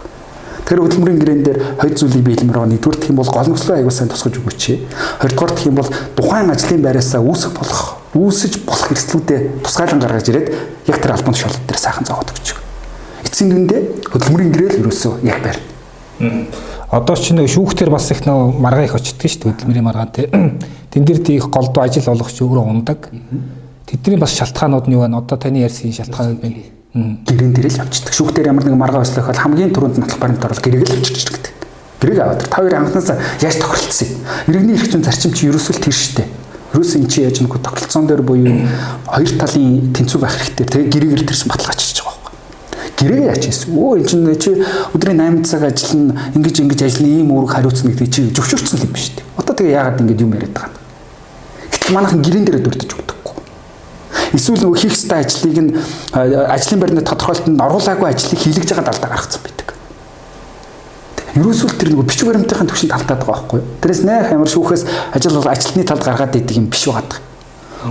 [0.65, 2.73] Тэр хөдөлмөрийн гэрээн дээр хоёр зүйлийг биелмээр байгаа.
[2.73, 4.63] Нэгдүгээр гэх юм бол гол нөхцөлөө аягүй сайн тусгаж өгөөч.
[5.21, 7.83] Хоёрдугаар гэх юм бол тухайн ажлын байраасаа үүсэх болох
[8.17, 10.49] үүсэж болох эрсдлүүдээ тусгайлан гаргаж ирээд
[10.89, 12.57] яг тэр албан тушаалт дээр сайхан зовоод өгч.
[13.29, 15.61] Эцсийн дүндээ хөдөлмөрийн гэрэл ерөөсөө яг байна.
[16.95, 20.31] Одоо ч нэг шүүхтэр бас их нөө маргаа их очдөг шүү дээ хөдөлмөрийн маргаан те.
[20.95, 23.11] Тэн дээр тийх голдуу ажил олгогч өөрөө ундаг.
[23.85, 25.11] Тэдний бас шалтгаанууд нь юу вэ?
[25.11, 26.74] Одоо таны ярьсан шалтгаанууд байна.
[26.95, 28.15] Гэрэн дээр л явчихдаг.
[28.15, 31.53] Шүүхтэр ямар нэгэн маргаа өслөхөд хамгийн түрүүнд нотлох баримт орол гэрэг л авчирч гэдэг.
[32.01, 34.19] Гэрэг аваад та хоёрын анхнаасаа яаж тохиролцсон юм?
[34.47, 36.29] Иргэний эрх зүйн зарчим чи ерөөсөө тэр шүү дээ
[36.75, 38.67] Ерөөс эн чи яаж нэг тогтолцоон дээр буюу
[39.07, 40.67] хоёр талын тэнцүү байх хэрэгтэй.
[40.67, 42.15] Тэгээ гэрээгээр тэрсэн баталгаач хийж байгаа
[43.31, 43.79] яач хийсэн.
[43.79, 44.51] Өө эн чинь чи
[44.91, 49.15] өдрийн 8 цаг ажиллана, ингэж ингэж ажиллана, ийм үүрэг хариуцна гэдэг чи зөвшөөрсөн юм биш
[49.15, 49.23] үү?
[49.39, 50.83] Одоо тэгээ яагаад ингэж юм яриад байгаа юм?
[51.71, 53.14] Гэтэл манайхан гэрэн дээрээ дурдж өгдөггүй.
[54.35, 55.71] Эсвэл нөгөө хийх ёстой ажлыг нь
[56.13, 59.69] ажлын байрны тодорхойлолтод оруулаагүй ажлыг хийлгэж байгаа далдаа гаргацсан байдаг.
[61.35, 63.67] Ерөөсөө тэр нөгөө бичиг баримтын төвшөнд алдаад байгаа байхгүй юу?
[63.83, 64.83] Тэрээс нэх амар шүүхээс
[65.19, 67.19] ажил бол ажилтны талд гаргаад идэг юм биш байгаа.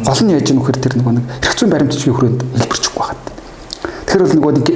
[0.03, 3.19] Гол нь яаж нөхөр тэр нөгөө нэг эрх зүйн баримтчгийн хүрээнд хэлбэрчихгүй байгаа.
[4.07, 4.67] Тэгэхээр бол нөгөө нэг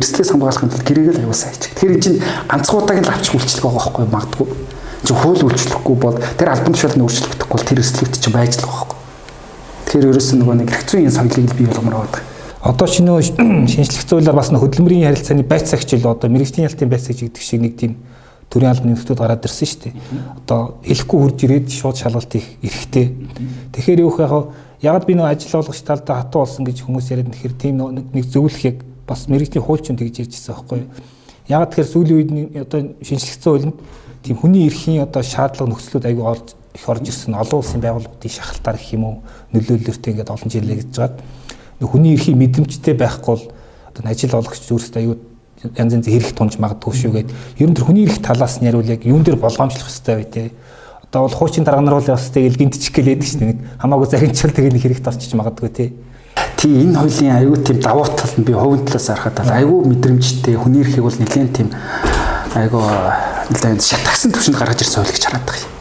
[0.00, 1.62] эрсдлээс хамгаалахын тулд гэрээгээ л аюулсаа хийж.
[1.76, 4.04] Тэгэхээр энэ чинь ганцхан удаагийн лавч үйлчлэг байгаа байхгүй?
[4.06, 4.46] Магадгүй.
[5.02, 8.80] Чи хууль үйлчлэхгүй бол тэр албан тушаалны өөрчлөгдөхгүй бол тэр эрсдлэгт чинь байж л байгаа
[8.86, 8.95] байхгүй.
[9.86, 13.22] Тэгэхээр ерөөсөө нөгөө нэг зүйн соёлыг бий болгомоор байгаа одоо ч нөө
[13.70, 18.02] шинжлэх зуулиар бас хөдөлмөрийн харилцааны байц цагчил одоо мэрэгжлийн ялтын байц гэдэг шиг нэг тийм
[18.50, 19.94] төрийн албаны нөхцөл гараад ирсэн шүү дээ.
[20.42, 23.06] Одоо хэлэхгүй хурж ирээд шууд шалгалт их эрэхтэй.
[23.70, 24.32] Тэгэхээр юу яг
[24.82, 28.82] ягаад би нөө ажил олгогч талдаа хатуу болсон гэж хүмүүс яриад нэхэр тийм нэг зөвлөхийг
[29.06, 30.90] бас мэрэгжлийн хуульч нь тэгж ярьжсэн байхгүй юу.
[31.46, 32.30] Ягаад тэгэхээр сүүлийн үед
[32.66, 33.76] одоо шинжлэх зуулинд
[34.26, 36.46] тийм хүний эрхийн одоо шаардлага нөхцлүүд аягүй орж
[36.76, 39.16] их орж ирсэн олон улсын байгууллагуудын шахалтаар гэх юм уу
[39.56, 41.16] нөлөөлөлтөй ингээд олон жилээ гэж жаад
[41.80, 43.44] хүний эрхийг мэдрэмжтэй байхгүй бол
[43.96, 45.16] одоо ажил олгогч зүрхстэй аюу
[45.76, 48.92] янз янз хэрэг тунж магадгүй шүү гээд ер нь тэр хүний эрх талаас нь яривал
[48.92, 50.48] яг юун дээр болгоомжлох хэрэгтэй бай тээ.
[51.08, 54.76] Одоо бол хуучин дарга нар бол бас тэгэл гинтчих гэлээд дээ нэг хамаагүй загинчл тэгэл
[54.76, 55.90] хэрэг тарчиж магадгүй тээ.
[56.60, 60.84] Тий энэ хоёлын аюу тийм давуу тал нь би хувийн талаас харахад аюу мэдрэмжтэй хүний
[60.84, 61.68] эрхийг бол нэгэн тийм
[62.52, 62.84] аюу
[63.48, 65.75] нэлээд шатагсан төвшөнд гаргаж ирсэн хуулийг хараад байгаа юм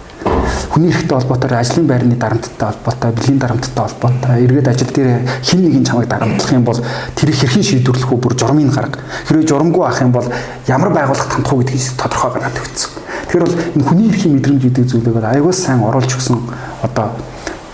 [0.70, 5.86] хүний эрхтэй холбоотой ажлын байрны дарамттай холбоотой, бэлгийн дарамттай холбоотой, эргээд ажил дээр хин нэгэн
[5.86, 6.80] чамайг дарамтлах юм бол
[7.16, 9.00] тэрийг хэрхэн шийдвэрлэх үү бүр журмын гарга.
[9.28, 10.28] Хэрвээ журамгүй ах юм бол
[10.68, 12.92] ямар байгууллага тандах уу гэдгийг тодорхой гаргаад өгсөн.
[13.26, 16.40] Тэгэхээр бол энэ хүний эрхийн мэдрэмж гэдэг зүйлийг аягүй сайн оруулж өгсөн
[16.82, 17.16] одоо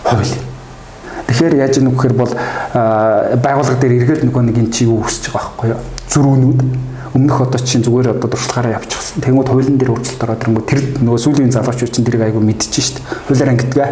[0.03, 0.35] хууль.
[1.27, 2.33] Тэгэхээр яаж ийм гэхээр бол
[3.39, 5.81] байгууллага дээр эргээд нөгөө нэг эн чи юу хүсэж байгаа байхгүй юу?
[6.11, 6.59] Зөрүүнүүд
[7.13, 9.19] өмнөх одоо чинь зүгээр одоо дуршлагаараа явчихсан.
[9.19, 12.97] Тэнгүүд хуулийн дээр өөрчлөлт ороод ирэнгүүт тэр нөгөө сүүлийн залуучууд чинь тэрийг айгүй мэдчихэж шít.
[13.27, 13.89] Хуулиар ангидгаа.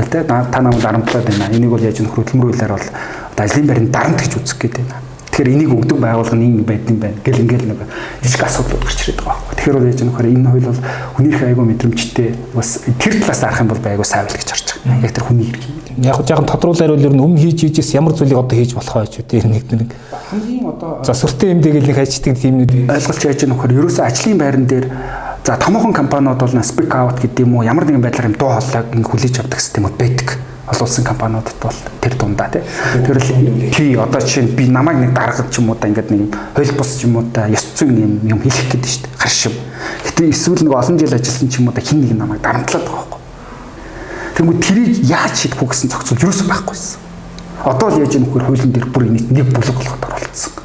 [0.00, 1.52] Тэ та намайг дарамтлаад байна.
[1.52, 2.86] Энийг бол яаж нөхөр хөдөлмөрөөр бол
[3.36, 5.04] одоо ажлын байранд дарамт гэж үзэх гээд байна.
[5.30, 7.20] Тэгэхээр энийг өгдөг байгууллага нэг байдсан байна.
[7.20, 7.80] Гэл ингээл нэг
[8.24, 9.56] жижиг асуудлууд гарч ирээд байгаа байхгүй.
[9.60, 10.80] Тэгэхээр бол яаж нөхөр энэ хууль бол
[11.16, 14.69] хүнийх айгүй мэдрэмжтэй бас тэр талаас арах юм бол айгүй сайвал гэж харж.
[14.80, 16.00] Яг тэр хүний хэрэг.
[16.00, 18.96] Яг хөө жаахан тодруулаар бол ер нь өмнө хийж хийжээс ямар зүйлийг одоо хийж болох
[18.96, 19.92] байж үү тэр нэг нэг
[20.32, 24.64] хамгийн одоо за сүртэй юм дэгээл нэг хайчдаг тиймнүүд ойлголч яаж нөхөр ерөөсөө ажлын байран
[24.64, 24.86] дээр
[25.44, 28.92] За томоохон компаниуд бол speak out гэдэг юм уу ямар нэгэн байдлаар юм дуу хоолойг
[28.92, 30.36] ингэ хүлээж авдаг системүүд байдаг.
[30.68, 32.62] Олон улсын компаниудад бол тэр дундаа тий.
[33.04, 36.36] Тэрэл тий одоо жишээ нь би намайг нэг даргад ч юм уу да ингээд нэг
[36.54, 39.16] хууль бус ч юм уу да ёс зүйн юм юм хэлэх гээд шүү дээ.
[39.16, 39.54] Харш юм.
[40.04, 43.19] Гэтэ эсвэл нэг олон жил ажилласан ч юм уу да хин нэг намайг дарамтлаад байгаа
[44.40, 46.96] Тэнгүү тэрийг яаж шийдэх үү гэсэн зохицол юусоо байхгүйсэн.
[47.60, 50.60] Одоо л яаж нөхөр хуулийн дээр бүр нэг бүлэг болгоод оролцсон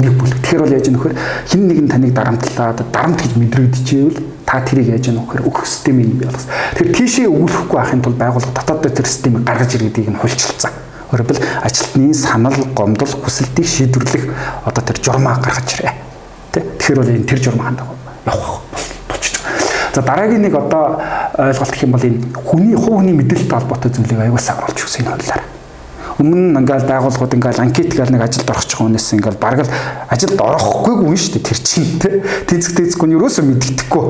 [0.00, 0.38] нэг бүлэг.
[0.40, 1.14] Тэгэхээр бол яаж нөхөр
[1.50, 6.54] хин нэг нь таныг дарамтлаад дарамт гэж мэдрэгдэжээвэл та тэрийг яаж нөхөр өгөх системийг болгосон.
[6.78, 10.72] Тэгэхээр тийшээ өгүүлэхгүй байхын тулд байгууллага дотоод тэр системийг гаргаж иргэдийг нь хуульчилсан.
[11.10, 14.30] Өөрөөр ажилтны санал, гомдол, хүсэлтийг шийдвэрлэх
[14.62, 15.94] одоо тэр журмаа гаргаж ирээ.
[16.54, 16.62] Тэ?
[16.78, 17.90] Тэгэхээр бол энэ тэр журмаа хандах
[18.24, 18.99] явах болчих.
[19.94, 21.02] За дараагийн нэг одоо
[21.34, 25.02] ойлголт гэх юм бол энэ хүний хувь хүний мэдээлэлтэй холбоотой зүйлийг аягүй сайн оруулж өгсөн
[25.02, 25.42] энэ хуулиар.
[26.20, 29.72] Өмнө нь ингээл байгууллагууд ингээл анкет гээл нэг ажилд орох ч хүнээс ингээл бараг л
[30.12, 31.90] ажилд орохгүй гүн шүү дээ тэр чинь.
[31.96, 34.06] Тий Тэзэг тэзэггүй нь ерөөсөө мэддэхгүй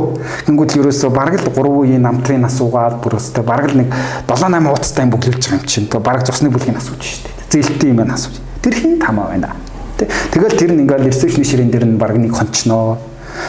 [0.50, 3.88] гингүүд ерөөсөө бараг л 3 үеийн намтрын асуугаад бүр өстэй бараг л нэг
[4.26, 5.86] 7 8 хуудастай юм бүглүүлж байгаа юм чинь.
[5.86, 7.62] Тий бараг цусны бүлгийн асууж шүү дээ.
[7.62, 8.36] Зээлтэй юм асууж.
[8.58, 9.54] Тэр хин тамаа байна?
[9.94, 12.98] Тий тэгэл тэр нь ингээл ресепшн ширээн дээр нь бараг нэг хончноо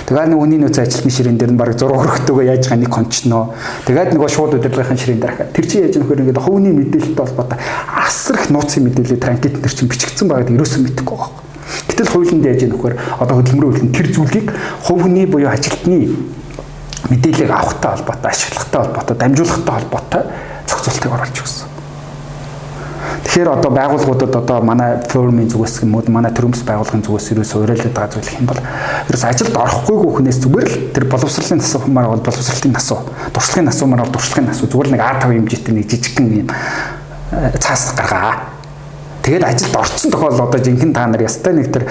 [0.05, 3.43] Тэгээд нэг үний нөөц ажилтны ширээн дээр нь баг 6 хөрөгтэйгөө яаж байгаа нэг кончноо.
[3.85, 7.59] Тэгээд нөгөө шууд удирдлагын ширээн дээр хахад тэр чинь яаж нөхөр ингээд хувийн мэдээлэлтэй холбоотой
[7.91, 11.41] асар их нууцын мэдээлэл транкет дээр чинь бичигдсэн байгаад ерөөсөө мэдэхгүй байгаа.
[11.87, 14.47] Гэтэл хуулинд яаж нөхөр одоо хөдөлмөрийн хөлн тэр зүйлийг
[14.83, 16.11] хувийн буюу ажилтны
[17.09, 20.23] мэдээлэлийг авахтай холбоотой, ашиглахтай холбоотой, дамжуулахтай холбоотой
[20.67, 21.70] зохицуултыг оруулж өгсөн.
[23.21, 27.93] Тэгэхээр одоо байгууллагуудад одоо манай форумын зүгээс юм уу манай төрөмс байгууллагын зүгээс ерөөсөө уриалдаг
[27.93, 28.61] байгаа зүйл юм бол
[29.07, 34.15] ерөөс ажилд орохгүйгүй хүнээс зүгээр л тэр боловсролын насуумаар бол боловсролын насуу, туршлагын насуумаар бол
[34.17, 38.57] туршлагын насуу зүгээр л нэг А5 хэмжээтэй нэг жижигхэн юм э, цаас гаргаа.
[39.21, 41.85] Тэгээд ажилд орцсон тохиол одоо жинхэнэ та нар ястай нэг тэр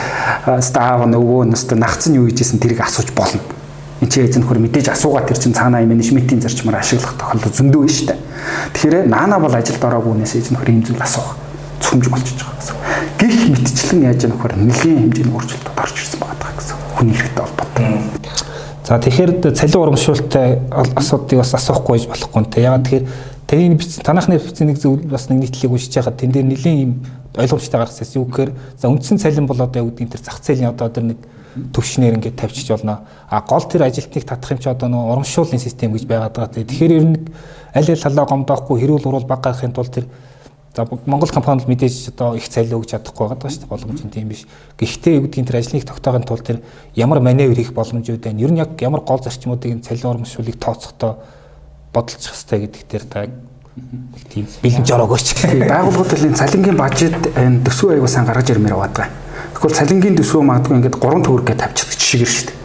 [0.59, 3.60] стаав нөгөө нэстэ нагцсан юу хийжсэн тэрийг асууж болно
[4.09, 8.07] чи эзэн хөр мэдээж асуугаад тэр чин цаанаа менежментийн зарчмаар ашиглах тохиолдол зөндөө байна шүү
[8.09, 8.21] дээ.
[8.73, 11.37] Тэгэхээр наана бол ажилд ороогүй хүнээс эзэн хөр ийм зүйл асуух
[11.85, 12.77] цөмж болчихж байгаа гэсэн.
[13.21, 16.77] Гэх мэтчлэн яаж нөхөр нэлийн хэмжээний өөрчлөлтөд орж ирсэн байгаа гэсэн.
[16.97, 17.89] Хүний хэрэгтэй холбоотой.
[18.89, 20.49] За тэгэхээр цалин урамшуулттай
[20.97, 22.57] асуудыг бас асуухгүй болохгүй нэ.
[22.57, 26.93] Ягаад тэгэхээр бичсэн танахны нэг зөв бас нэг нийтлэлийг уншиж байхад тэн дээр нэлийн ийм
[27.37, 30.89] ойлгомжтой гаргасан юу гэхээр за үндсэн цалин бол одоо гэдэг нь тэр зах зээлийн одоо
[30.91, 31.19] тэр нэг
[31.73, 33.01] төвшнээр ингээд тавьчих болно.
[33.29, 36.65] А гол тэр ажилтныг татах юм чи одоо нөгөө урамшууллын систем гэж байгаад байгаа.
[36.65, 37.17] Тэгэхээр ер нь
[37.75, 40.07] аль аль талаа гомдоохгүй хэрүүл урал баг гарахын тулд тэр
[40.75, 44.29] за Монгол компанид мэдээж одоо их цалин өгч чадахгүй байгаа шүү дээ боломж нь тийм
[44.31, 44.47] биш.
[44.79, 46.63] Гэхдээ гэдгийг тэр ажлыг тогтоохын тулд тэр
[46.95, 48.39] ямар маневр хийх боломжууд байна.
[48.39, 51.19] Ер нь яг ямар гол зарчмуудыг цалин урамшууллыг тооцохдоо
[51.93, 53.27] бодолцох хэрэгтэй гэдэг дээр та
[54.31, 55.43] тийм бэлэн жороог өгч.
[55.43, 57.19] Байгууллагуудын цалингийн бажет
[57.67, 59.30] төсөв аягүй сан гаргаж ирмээр байгаа.
[59.61, 62.57] Тэгвэл цалингийн төсвөө магадгүй ингээд 3 төгрөг гэж тавьчихдаг жишгээр шүү дээ.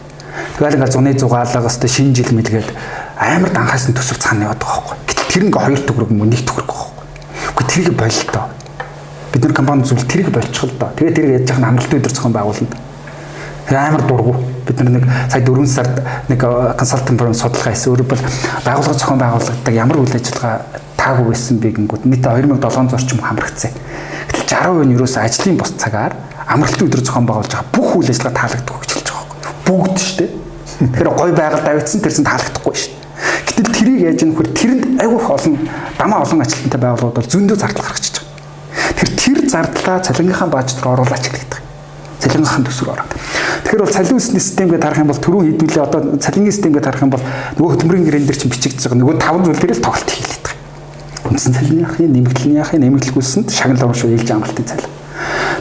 [0.56, 2.72] Тэгэл ингээд зуны зугаалга өстой шинэ жил мэлгээд
[3.20, 4.96] амар данхаас нь төсөв цаана яваад байгаа байхгүй.
[5.04, 7.04] Гэтэл тэр ингээ 2 төгрөг мөн 1 төгрөг байхгүй.
[7.52, 8.44] Гэхдээ тэрийг болилтоо.
[9.28, 10.88] Бид нар компани зүйл тэрийг болчих л доо.
[10.96, 12.76] Тэгээ тэрийг яаж яхад амралтын өдөр зохион байгуулна.
[13.68, 14.32] Тэр амар дургу.
[14.64, 15.96] Бид нар нэг сая 4 сард
[16.32, 17.92] нэг консалтинг фирм судалгаа хийсэн.
[17.92, 18.24] Өөрөөр бол
[18.64, 20.64] байгууллага зохион байгуулагддаг ямар үйл ажиллагаа
[20.96, 23.76] таагүй байсан бэ гингүүд нийт 2700 орчим хамрагдсан.
[24.32, 28.10] Гэтэл 60% нь юу өс ажлын бус цагаар амралтын өдөр зохион байгуулж байгаа бүх үйл
[28.10, 29.54] ажиллагаа таалагддаг гэж хэлж байгаа байхгүй.
[29.66, 30.30] Бүгд шүү дээ.
[30.76, 33.06] Тэгэхээр гой байгаль давьдсан тэрсэн таалагдахгүй шүү дээ.
[33.46, 35.54] Гэтэл тэрийг яаж юм хөр тэрэнд айгүй их олон
[35.98, 38.36] дамаа олон ажилтнтай байгууллагууд бол зөндөө зардал гаргачихж байгаа.
[38.96, 41.60] Тэр тэр зардлаа цалингийнхаа бааж руу оруулаач гэдэг.
[42.20, 43.12] Цалингийнхаа төсвөр ороод.
[43.64, 47.10] Тэгэхээр бол цалин үсний системгээ тарах юм бол түрүү хэдүүлээ одоо цалингийн системгээ тарах юм
[47.10, 47.24] бол
[47.56, 50.56] нөгөө хөтөлмөрийн гэрэн дээр чинь бичигдэж байгаа нөгөө таван зүйл дээр л тоглолт хийлээд байгаа.
[51.26, 54.95] Үндсэн цалин яахын, нэмэгдэл яахын, нэмэгдэлгүйсэнд шагнал урамшуу ээлж амралтын цалин.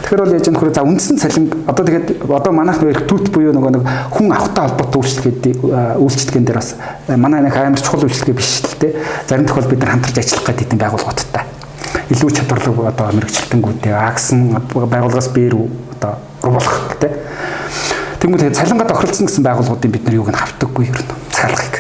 [0.04, 3.54] Тэгэхээр бол яаж юм хөрөө за үндсэн цалин одоо тэгээд одоо манайх нөх түүт буюу
[3.56, 5.44] нөгөө нэг хүн авахтай холбоотой үйлчлэгээд
[6.02, 6.76] үйлчлэгэн дээр бас
[7.16, 8.96] манай нэг амар чухал үйлчлэгээ биш л те.
[9.28, 11.44] Зарим тохиол бид нар хамтарч ажиллах гэдэг хэдин байгууллагуудтай.
[12.12, 14.40] Илүү чадварлаг одоо мэрэгчлэлтэнгүүдтэй агсан
[14.74, 17.10] байгууллагаас бээр одоо болох те.
[18.20, 21.76] Тэнгүүд тэгээд цалингаа тохиролцсон гэсэн байгууллагуудын бид нар юуг нь хавтаггүй ер нь цаалгыг.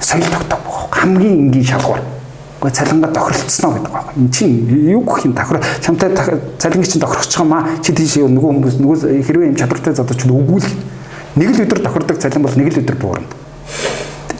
[0.00, 2.13] Соёл тогтоох хамгийн энгийн шалгуур
[2.64, 4.16] Гэхдээ цалингаа тохиролцсноо гэдэг байгаа.
[4.16, 4.56] Энд чинь
[4.88, 6.08] юу гэх юм тохир чамтай
[6.56, 10.32] цалингийн чинь тохирох юм аа чи тийш нөгөө хүмүүс нөгөө хэрвээ юм чадвартай задаж чинь
[10.32, 10.64] өгүүл
[11.36, 13.28] нэг л өдөр тохирдог цалин бол нэг л өдөр буурна.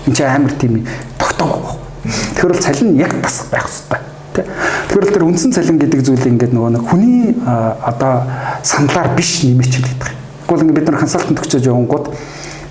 [0.08, 0.88] Энд чинь амар тийм
[1.20, 1.76] тогтоог.
[2.08, 4.48] Тэгэхээр бол цалин яг бас байх хэрэгтэй.
[4.88, 8.24] Тэгэхээр л тэр үндсэн цалин гэдэг зүйл ингээд нөгөө нэг хүний одоо
[8.64, 10.16] саналаар биш нэмэж байгаа.
[10.48, 12.08] Тэгвэл ингээд бид нар консалтант өгчөөж явангууд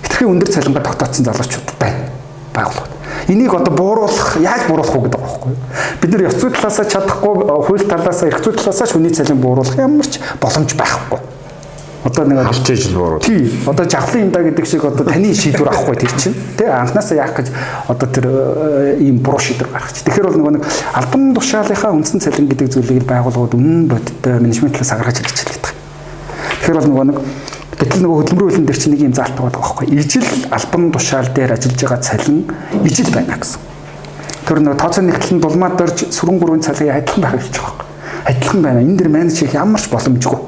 [0.02, 2.10] хэтэрхий өндөр цалингаа тогтооцсон залуучууд байна.
[2.50, 2.93] Байгууллагууд.
[3.28, 5.60] Энийг одоо бууруулах, яаж бууруулах вэ гэдэг байгаа байхгүй юу?
[6.00, 7.34] Бид нар ёс зүй талаасаа чадахгүй,
[7.64, 11.20] хууль талаасаа, эрх зүй талаасаа хүний цалин бууруулах ямар ч боломж байхгүй.
[12.04, 13.24] Одоо нэг халж ижил бууруулах.
[13.24, 13.48] Тий.
[13.64, 16.36] Одоо жавхлын юмдаа гэдэг шиг одоо таны шийдвэр авахгүй тэр чинь.
[16.52, 17.48] Тэ анханасаа яах гэж
[17.88, 18.26] одоо тэр
[19.00, 20.04] ийм буруу шийдвэр гаргах чи.
[20.04, 24.92] Тэгэхээр бол нөгөө нэг албан тушаалынхаа үндсэн цалин гэдэг зүйлийг байгууллагууд үнэн бодиттой менежмент талаас
[24.92, 25.72] гаргаж ирж байгаа.
[26.60, 27.18] Тэгэхээр бол нөгөө нэг
[27.84, 29.92] Гэтэл нөгөө хөдөлмөрийн хөлн дээр чинь нэг юм заалт байгаа байхгүй.
[29.92, 32.48] Ижил албан тушаал дээр ажиллаж байгаа цалин
[32.80, 33.60] ижил байна гэсэн.
[34.48, 37.84] Тэр нөгөө тооцоо нэгтлэн дулмаад дорж сүрэн гурвын цалин адилхан байх гэж байгаа.
[38.24, 38.80] Адилхан байна.
[38.80, 40.40] Энэ дэр менеж хийх ямар ч боломжгүй.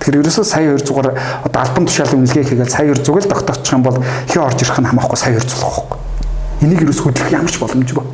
[0.00, 1.12] Тэгэхээр ерөөсөө сая 200-аар
[1.44, 4.00] одоо албан тушаалын үнэлгээ хийгээд сая 200-ыг л тогтоочих юм бол
[4.32, 5.98] хий орж ирэх нь хамаахгүй сая 200 байхгүй.
[6.64, 8.06] Энийг ерөөс хөдлөх ямар ч боломжгүй.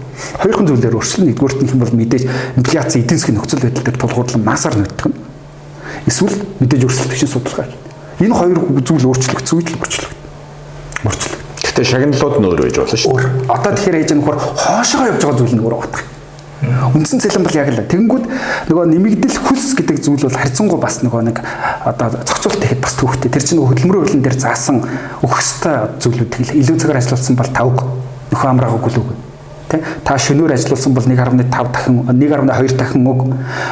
[0.43, 2.25] Хоёрхан зүйлээр өөрчлөн нэгдүгürt нь юм бол мэдээж
[2.59, 5.15] инфляци эдийн засгийн нөхцөл байдал дээр тулгуурлан масаар нөтгөн.
[6.11, 7.71] Эсвэл мэдээж өрсөлдөх чинь судалгаа
[8.23, 10.19] Энэ хоёр зүйл өөрчлөгдсөн үйл өөрчлөгд.
[11.03, 11.41] Өөрчлөгд.
[11.65, 13.11] Гэтэ шагналууд нь өөр байж болно шүү.
[13.11, 13.25] Өөр.
[13.51, 16.13] Одоо тэгэхээр ээж нөхөр хоошоо явж байгаа зүйл нь өөр байна.
[16.95, 18.25] Үндсэн цалин бол яг л тэнгүүд
[18.71, 21.43] нөгөө нэмэгдэл хөлс гэдэг зүйл бол харьцангуй бас нөгөө нэг
[21.85, 23.29] одоо зохицуулт хийхэд бас төвхтэй.
[23.29, 24.81] Тэр чинь хөдөлмөрийн хөлн дээр заасан
[25.21, 27.79] өгөх ёстой зүйлүүдийг илүү цагаар ажиллуулсан бол тавг
[28.33, 29.24] нөхөө амраа өгүүлэг
[29.75, 33.21] тий та шөнөөр ажилласан бол 1.5 дахин 1.2 дахин өг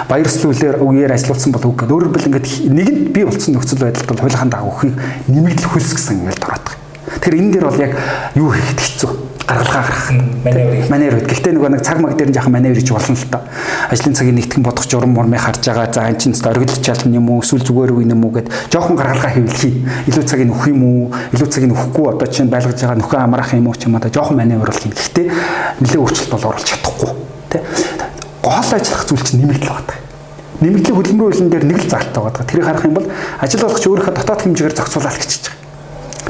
[0.09, 1.95] баяр сүлээр үеэр ажилласан бол үг гэдэг.
[1.95, 4.95] Өөрөөр хэлбэл ингээд нэгэнд бий болсон нөхцөл байдалд бол хуулийнхаа дагуу хийг
[5.31, 6.75] нэмэгдэл хөлс гэсэн ингээд дөрөөдөг.
[7.23, 7.93] Тэгэхээр энэ дээр бол яг
[8.35, 10.11] юу хийхэд хэцүү гаргалгаа гаргах
[10.45, 11.29] маневр маневр гэдэг.
[11.33, 13.41] Гэхдээ нөгөө нэг цаг маг дээр нь жоохон маневр хийж болно л та.
[13.91, 15.93] Ажлын цагийг нэгтгэн бодох журам мурмыг харж байгаа.
[15.93, 17.43] За эн чинь оргилж чадна юм уу?
[17.43, 19.87] Эсвэл зүгээр үгүй юм уу гэд жоохон гаргалгаа хэвлэхий.
[20.07, 21.11] Илүү цагийг нөхөх юм уу?
[21.35, 24.37] Илүү цагийг нөхгүй одоо чинь байлгаж байгаа нөхөө амраах юм уу ч юм одоо жоохон
[24.39, 24.95] маневр бол хийн.
[24.95, 25.27] Гэхдээ
[25.83, 27.11] нэлээд өөрчлөлт бол оруулах чадахгүй.
[27.51, 27.61] Тэ.
[28.43, 30.01] Гол ажиллах зүйл чинь нэмэгдэл байна
[30.63, 32.47] нэмэгдлийн хөдөлмөрийн хуулин дээр нэг л залтаа байгаа.
[32.47, 33.07] Тэрийг харах юм бол
[33.43, 35.59] ажил болгоч өөрийнхөө дотоод хэмжээгээр зохицуулаад гэж байгаа.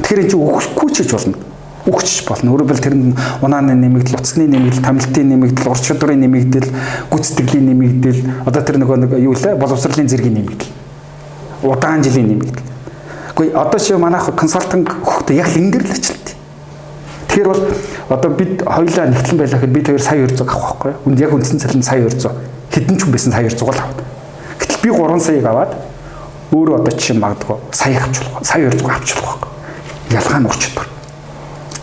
[0.01, 1.52] Тэгэхээр энэ чинь өгөхгүй ч гэж болно
[1.85, 2.55] үгчж болно.
[2.55, 6.69] Өөрөөр хэлбэл тэр нь унааны нэмэгдэл, утасны нэмэгдэл, тамилтын нэмэгдэл, ур чадварын нэмэгдэл,
[7.11, 10.71] гүйцэтгэлийн нэмэгдэл, одоо тэр нөгөө нэг юу лээ боловсролын зэргийн нэмэгдэл.
[11.67, 12.63] Удаан жилийн нэмэгдэл.
[13.35, 16.35] Гэхдээ одоо чи манайх консалтинг хөхтэй яг ингэр л ажилтдаг.
[17.27, 17.61] Тэгэхээр бол
[18.15, 20.99] одоо бид хоёлаа нэгтлэн байлаа гэхэд бид хоёр сая 200 авах байхгүй юу?
[21.03, 22.31] Үнд яг үндсэн цалин сая 200.
[22.71, 24.05] Хэдэн ч хүн байсан сая 200 л авах.
[24.61, 25.71] Гэтэл би 3 саяг аваад
[26.53, 28.45] өөрөө одоо чинь магадгүй сая авч болох.
[28.45, 29.49] Сая 200 авч болох.
[30.13, 30.92] Ялгаа нь ур чадвар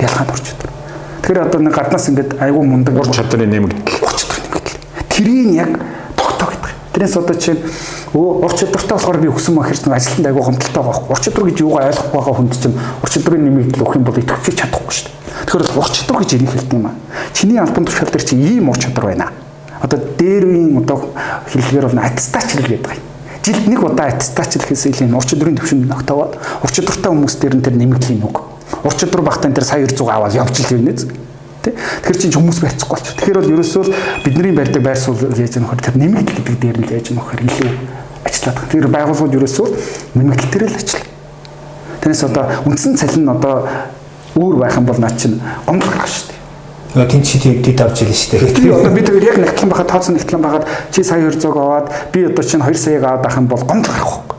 [0.03, 0.73] ялгаа нь ур чадвар.
[1.21, 4.01] Тэгэхээр одоо нэг гаднаас ингээд айгүй мундаг ур чадрын нэмэгдэл.
[4.01, 4.79] Ур чадрын нэмэгдэл.
[5.13, 5.71] Тэрийг яг
[6.17, 6.73] тогтоо гэдэг.
[6.97, 7.61] Тэрээс одоо чинь
[8.15, 11.07] ур чадвартай болохоор би өсөн махэрч нэг ажилтнад айгүй хомдолтой байгаа.
[11.13, 14.55] Ур чадвар гэж юугаа ойлгохгүй байгаа хүнд чинь ур чадрын нэмэгдэл өгөх юм бол идэвхтэй
[14.57, 15.19] чадахгүй шүү дээ.
[15.47, 16.95] Тэгэхээр ур чадвар гэж энийг хэлдэг юм аа.
[17.37, 19.29] Чиний албан тушаал дээр чи ийм ур чадвар байна.
[19.81, 21.13] Одоо дээр үеийн одоо
[21.53, 23.09] хэллэгээр бол аттестач гэдэг байгаа юм
[23.41, 27.65] жилд нэг удаа аттестач хэлхээс илүү ур чадрын төвшөнд ногтоод ур чадвартай хүмүүс дээр нь
[27.65, 28.50] тэр нэмэгдлийн үг
[28.85, 31.09] Ур чадвар багтаан тэр сая 200 аваад явж л зү.
[31.61, 31.77] Тэ?
[31.77, 33.15] Тэгэхээр чинь хүмүүс барьцахгүй болчих.
[33.21, 33.85] Тэгэхээр бол ерөөсөө
[34.25, 37.45] бидний барьдаг байр суурь яаж юм хөр тэр нэмэгдэл гэдэг дээр нь яаж юм хөр
[37.45, 37.69] илүү
[38.25, 38.73] ажиллаад байгаа.
[38.73, 39.67] Тэр байгууллагууд ерөөсөө
[40.17, 41.05] нэмэгдэл дээр л ажиллаа.
[42.01, 43.69] Тэрнээс одоо үндсэн цалин нь одоо
[44.41, 45.37] өөр байх юм бол наа чинь
[45.69, 46.41] гомдол гарах шүү дээ.
[46.97, 48.57] Нөгөө тэн чи тэд авч ирнэ шүү дээ.
[48.57, 52.25] Тэгээ одоо бид хоёр яг нэгтлэн байхад тооцоо нэгтлэн байхад чи сая 200 аваад би
[52.25, 54.39] одоо чинь 2 саяг аваад байх юм бол гомдол гарах байхгүй.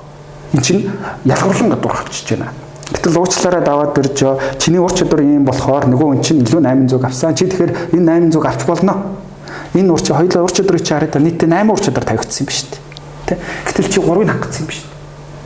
[0.58, 0.90] Энд чинь
[1.22, 2.50] ялгарлан гадуур авчиж байна.
[2.92, 4.20] Гэтэл уучлаарай даваад ирж
[4.60, 7.36] чиний ур чадвар ийм болохоор нөгөө хүн чинь илүү 800 авсан.
[7.36, 9.16] Чи тэгэхээр энэ 800 авч болно.
[9.74, 12.54] Энэ ур чи хоёулаа ур чадварыг чи хараад нийтдээ 8 ур чадвар тавигдсан юм ба
[12.54, 12.82] шүү дээ.
[13.28, 13.36] Тэ?
[13.72, 15.00] Гэтэл чи 3-ыг хангацсан юм ба шүү дээ.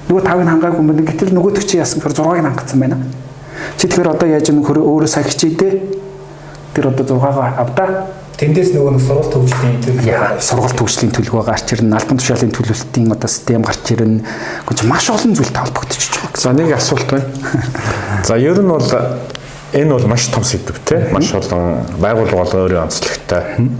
[0.09, 1.05] Нөгөө 5-ыг хангаагүй юм байна.
[1.05, 2.97] Гэтэл нөгөө төг чи яасан гэхээр 6-ыг хангацсан байна.
[3.77, 5.73] Чи тэгэхээр одоо яаж юм өөрөө сая хичээдээ.
[6.73, 7.87] Тэр одоо 6-гаа авдаа
[8.35, 13.29] Тэндээс нөгөө нэг сургалт төвчлийн төлөв сургалт төвчлийн төлөв гарч ирнэ, албан тушаалын төлөвлөлтийн одоо
[13.31, 14.27] систем гарч ирнэ.
[14.67, 16.35] Гэхдээ маш олон зүйлтэй холбогдчихж байгаа.
[16.35, 17.31] За нэг асуулт байна.
[18.27, 18.91] За ер нь бол
[19.71, 21.07] энэ бол маш том сэдв те.
[21.15, 23.71] Маш олон байгууллага бол өөрийн онцлогтой.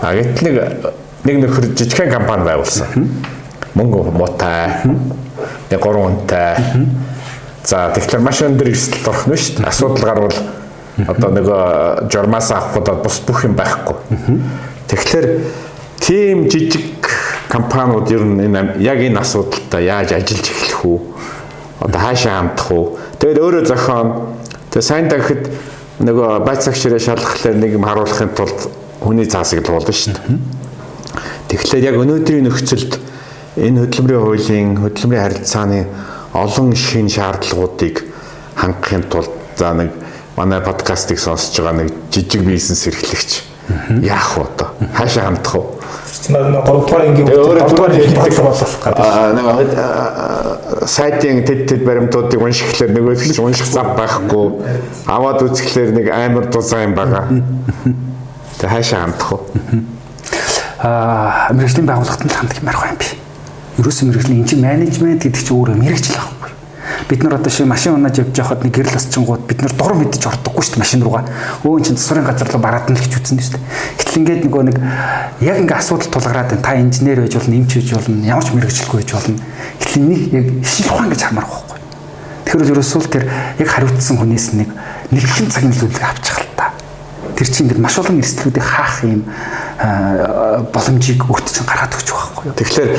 [0.00, 0.56] А гэтэл нэг
[1.28, 3.12] нэг нөхөр жижигхэн компани байгуулсан.
[3.76, 4.88] Мөнгө муутай.
[5.68, 6.56] Нэг гурван үнэтэй.
[7.60, 9.68] За тэгэхээр маш өндөр эрсдэл орох нь шүү дээ.
[9.68, 10.36] Асуудал гарвал
[10.96, 13.96] Одоо нөгөө журмаас авах бус бүх юм байхгүй.
[14.88, 15.26] Тэгэхээр
[16.00, 17.10] тийм жижиг
[17.48, 20.98] компаниуд ер нь энэ яг энэ асуудалтай яаж ажиллаж эхлэх үү?
[21.84, 22.96] Одоо хаашаа хандах уу?
[23.20, 24.08] Тэгээд өөрөө зохион
[24.72, 25.44] тэгээд сайн дахид
[26.00, 28.68] нөгөө байцаагч ширээ шалгахлаар нэг юм харуулахын тулд
[29.00, 30.40] хүний заасыг болно шүү дээ.
[31.52, 32.92] Тэгэхээр яг өнөөдрийн нөхцөлд
[33.56, 35.80] энэ хөдөлмөрийн хуулийн хөдөлмөрийн харилцааны
[36.32, 38.04] олон шин шаардлагуудыг
[38.56, 39.90] хангахын тулд за нэг
[40.36, 43.42] манай подкастыг сонсож байгаа нэг жижиг бизнес эрхлэгч
[44.02, 45.62] яах вэ одоо хаашаа хандах вэ?
[46.28, 49.00] Нэг 3 дугаар ангийн өөрөө дугаар хэлбэл болох гэдэг.
[49.00, 49.46] Аа нэг
[50.86, 54.46] сайтын тэд тэд баримтуудыг уншихлаар нөгөө ихлэж унших зав байхгүй.
[55.06, 57.24] Аваад үзэхлээр нэг амар дузаа юм байгаа.
[58.58, 59.38] Тэ хаашаа хандах вэ?
[60.82, 63.08] Аа мэрэгжлийн байгууллагад л хандах юм би.
[63.78, 66.55] Ерөөсөн мэрэгжлийн энэ менежмент гэдэг чинь өөрөө мэрэгжил байхгүй.
[67.08, 70.22] Бид нар одоо шиг машин унаж явж байхад нэг гэрэл осчингууд бид нар дур мэдэж
[70.26, 71.24] ордоггүй шүү дээ машин руугаа.
[71.62, 73.64] Өө ин чинь засварын газар руу бараад нь л гэж үзнэ шүү дээ.
[73.98, 74.76] Гэтэл ингээд нөгөө нэг
[75.42, 76.62] яг ингээ асуудал тулгараад байна.
[76.62, 79.38] Та инженер байж болно, эмч байж болно, ямар ч мэрэгчлгүй байж болно.
[79.80, 81.78] Гэтэл энийг яг шил ухаан гэж хармаар байхгүй.
[82.46, 83.24] Тэгэхээр ерөөсөө л тэр
[83.58, 84.68] яг хариуцсан хүнээс нэг
[85.10, 86.70] нэгэн цагийн зүйлийг авчих л та.
[87.34, 89.26] Тэр чинь ингээд маш олон эрсдлүүдийг хаах юм
[90.72, 92.56] боломжийг өөрт чинь гаргаад өгч байгаа байхгүй юу.
[92.56, 92.90] Тэгэхээр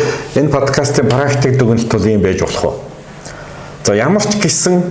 [0.43, 2.75] энэ подкастын практик дүгнэлт бол ийм байж болох уу?
[3.87, 4.83] За ямар ч гэсэн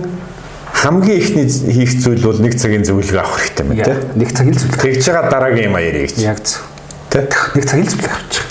[0.73, 3.93] хамгийн ихний хийх зүйл бол нэг цагийн зөвлөгөө авах хэрэгтэй юм тий.
[4.17, 4.81] Нэг цагийн зөвлөгөө.
[4.89, 6.25] Тэгж байгаа дараагийн юм ярих гэж.
[6.25, 6.65] Яг зөв.
[7.13, 7.21] Тий.
[7.29, 8.45] Нэг цагийн зөвлөгөө авчих.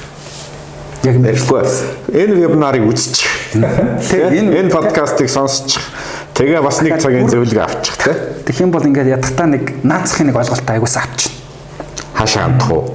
[1.02, 1.62] Яг Тэгэхгүй
[2.14, 3.26] энэ вебинарыг үзчих.
[4.06, 4.22] Тий.
[4.22, 5.82] Энэ энэ подкастыг сонсчих.
[6.38, 8.14] Тэгээ бас нэг цагийн зөвлөгөө авчих тий.
[8.46, 11.34] Тэгэх юм бол ингээд ядахтаа нэг наацхийн нэг ойлголтоо аягуулсан авчих.
[12.14, 12.94] Хаашаа хандах уу?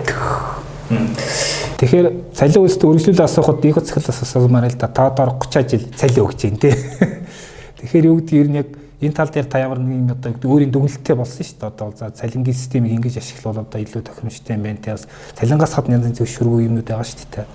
[1.83, 4.87] Тэгэхээр цалин үйлсд үргэлжлүүл асуухад их цахилаас асуумаар л да.
[4.87, 6.75] Та одоо 30 жил цалин өгч जैन тий.
[7.81, 8.69] Тэгэхээр юу гэдэг нь яг
[9.01, 11.71] энэ тал дээр та ямар нэгэн одоо өөрийн дүгнэлттэй болсон шүү дээ.
[11.73, 14.77] Одоо за цалингийн системийг ингэж ашиглавал одоо илүү тохиромжтой юм байна.
[14.77, 17.45] Тэ бас цалингаас гадна янз янзын зөвшөөрөл юмнууд байгаа шүү дээ.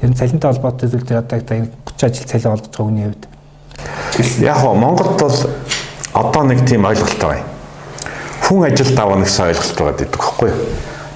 [0.00, 3.24] Ер нь цалинтай холбоотой зүйл дээр одоо энэ 30 жил цалин олгож байгаа хүний хувьд
[4.40, 5.34] Яг гоо Монголд бол
[6.12, 7.44] одоо нэг тийм ойлголттой байна.
[8.42, 10.54] Хүн ажилд авах гэсэн ойлголт байгаа гэдэг хэвхэв.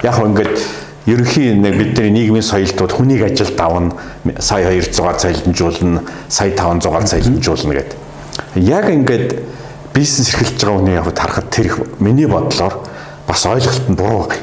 [0.03, 0.57] Яг гоо ингээд
[1.07, 3.95] ерөнхий бидний нийгмийн соёлдод хүнийг ажилд авна
[4.41, 8.08] сая 200-аар цалинжуулна, сая 500-аар цалинжуулна гэдэг.
[8.55, 9.43] Яг ингээд
[9.95, 12.75] бизнес эрхэлж байгаа хүний явд харахад тэр их миний бодлоор
[13.27, 14.43] бас ойлголт нь буруу байна.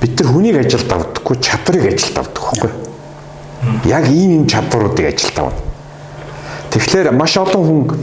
[0.00, 2.70] Бид нар хүнийг ажилд авдаггүй чадрыг ажилд авдаг байхгүй.
[3.84, 5.62] Яг ийм юм чадваруудыг ажилд авна.
[6.70, 7.98] Тэгэхээр маш олон хүн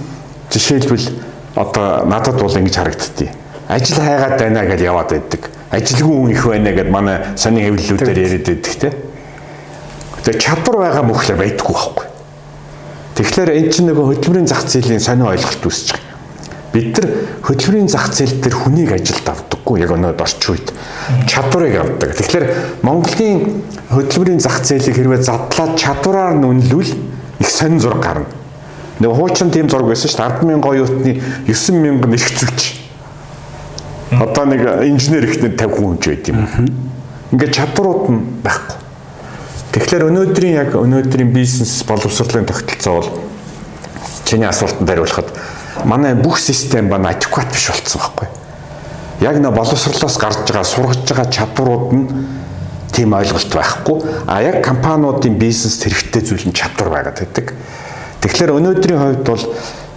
[0.51, 1.07] жишээлбэл
[1.55, 3.31] одоо надад бол ингэж харагддгийг.
[3.67, 5.49] Ажил хайгаад байна гэж яваад байдаг.
[5.71, 8.89] Ажилгүй хүн их байна гэд манай сонин хэвлэлүүдээр яриад байдаг те.
[10.25, 12.12] Тэгээ чадвар байгаа мөхлөр байдаггүй байхгүй.
[13.13, 16.13] Тэгэхээр энэ чинь нөгөө хөдөлмөрийн зах зээлийн сонин ойлголт үүсэж байгаа.
[16.73, 17.07] Бид нар
[17.45, 20.67] хөдөлмөрийн зах зээл дээр хүнийг ажилд авдаггүй яг өнөөд орчин үед
[21.29, 22.09] чадварыг авдаг.
[22.17, 22.45] Тэгэхээр
[22.81, 23.61] Монголын
[23.93, 26.93] хөдөлмөрийн зах зээлийг хэрвээ задлаад чадвараар нь үнэлвэл
[27.37, 28.25] их сонин зураг гарна.
[28.97, 31.11] Нэг хуучин тийм зураг байсан шүү дээ 100000 оюутны
[31.45, 32.61] 9000 эрх зүйч.
[34.17, 36.41] Одоо нэг инженер ихнэр 50 хүн ч байд юм.
[37.29, 38.82] Ингээд чадварууд нь байхгүй.
[39.73, 43.09] Тэгэхээр өнөөдрийн яг өнөөдрийн бизнес боловсролын тогтолцоо бол
[44.21, 45.33] чиний асуултанд хариулахад
[45.89, 48.27] манай бүх систем байна адекват биш болцсон байхгүй.
[49.25, 52.05] Яг нэ боловсрлоос гарч байгаа сургаж байгаа чадварууд нь
[52.93, 53.97] тийм ойлголт байхгүй.
[54.29, 57.57] А яг компаниудын бизнес хэрэгтэй зүйл нь чадвар байгаад байдаг.
[58.21, 59.43] Тэгэхээр өнөөдрийн хувьд бол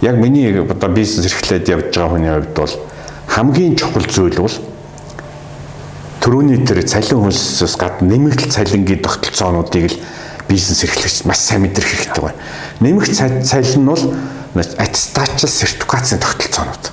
[0.01, 2.73] яг миний одоо бизнес эрхлээд явж байгаа хүний хувьд бол
[3.29, 4.57] хамгийн чухал зүйл бол
[6.27, 9.99] төрөүний тэр цалин хөлсөөс гадна нэмэгдэл цалингийн тогтолцоонуудыг л
[10.51, 12.35] бизнес эрхлэгч маш сайн мэдрэх хэрэгтэй байна.
[12.83, 13.15] Нэмэгт
[13.47, 14.03] цалин нь бол
[14.59, 16.83] аттестатчил сертификацийн тогтолцоонууд.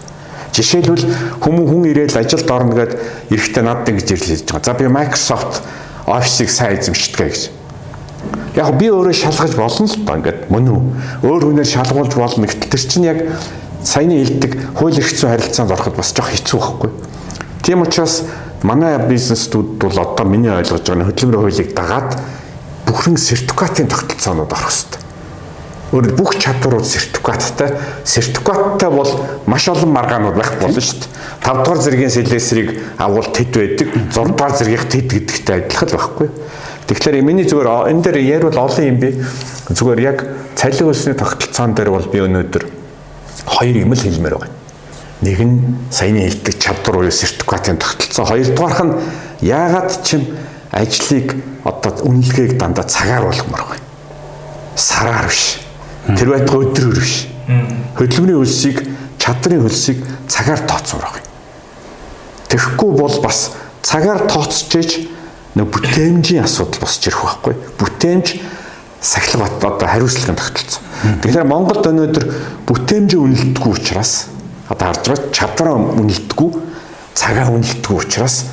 [0.55, 2.95] Жишээлбэл хүмүүс хүн ирээл ажилд орно гэд
[3.35, 4.71] эрэхтэй надад ингэж ирлээж байгаа.
[4.71, 5.67] За би Microsoft
[6.07, 7.51] Office-ыг сайн эзэмшдэг гэж.
[8.55, 10.83] Яг би өөрөө шалгаж болно л доо ингээд мөн үү.
[11.27, 12.47] Өөр хүнээр шалгуулж болно.
[12.47, 13.19] Гэтэл тэр чинь яг
[13.83, 16.91] саяны хэлдэг хууль эрх зүйн харилцаанд ороход бас жоох хэцүү байхгүй.
[17.67, 18.23] Тийм учраас
[18.65, 22.17] манай бизнесүүд бол одоо миний ойлгож байгаа нь хөдөлмөрийн хуулийг дагаад
[22.89, 25.01] бүхэн сертификатын тогтолцоонууд орох хэрэгтэй.
[25.93, 27.77] Өөрөөр бүх чадварууд сертификаттай.
[28.09, 29.11] Сертификаттай бол
[29.47, 31.13] маш олон маргаанууд байх болно шүү дээ.
[31.45, 33.89] 5 дугаар зэргийн сэлэсрийг аввал тэд байдаг.
[34.11, 36.29] 6 дугаар зэргийнх тэд гэдэгтэй адилхан л байхгүй.
[36.89, 39.13] Тэгэхээр миний зүгээр энэ дээр ярил олон юм би.
[39.77, 40.19] Зүгээр яг
[40.57, 42.65] цалин өсний тогтолцоон дээр бол би өнөөдөр
[43.45, 44.64] хоёр юм л хэлмээр байна.
[45.23, 48.27] Нэг нь саяны хэлдэг чадвар буюу сертификатын тогтолцоо.
[48.27, 48.95] Хоёрдугаарх нь
[49.41, 50.25] яагаад ч юм
[50.73, 53.87] ажлыг одоо үнэлгээг дандаа цагаар болгомоор байна.
[54.77, 55.61] Сараар биш.
[56.19, 57.29] Тэр байтугай өдрөөр биш.
[57.95, 58.79] Хөдөлмөрийн хөлсийг,
[59.19, 61.29] чадрын хөлсийг цагаар тооцоорох юм.
[62.51, 65.09] Тэгэхгүй бол бас цагаар тооцчихэж
[65.55, 67.55] нэг бүтээмжийн асуудал босч ирэх байхгүй.
[67.79, 68.27] Бүтээмж
[69.01, 70.83] сахилга бат одоо хариуцлагын тогтолцоо.
[71.23, 72.25] Тэгэхээр Монголд өнөөдөр
[72.67, 74.34] бүтээмжээ үнэлдэггүй учраас
[74.75, 76.51] одоо харж байгаа чадвараа үнэлдэггүй,
[77.15, 78.45] цагаа үнэлдэггүй учраас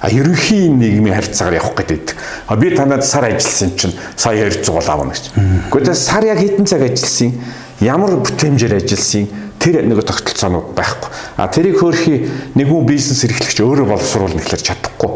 [0.00, 2.14] А ерөнхий нийгмийн харьцаагаар явах гэдэг.
[2.46, 5.32] А би танад сар ажилласан чинь сая 200 гол авна гэж.
[5.72, 7.32] Гэхдээ сар яг хэдэн цаг ажилласан,
[7.80, 9.26] ямар бүтээмжээр ажилласан
[9.58, 11.10] тэр нэг тогтолцоонууд байхгүй.
[11.40, 15.10] А тэрийг хөөрхий нэгэн бизнес эрхлэгч өөрөө боловсруулна гэхэлэр чадахгүй.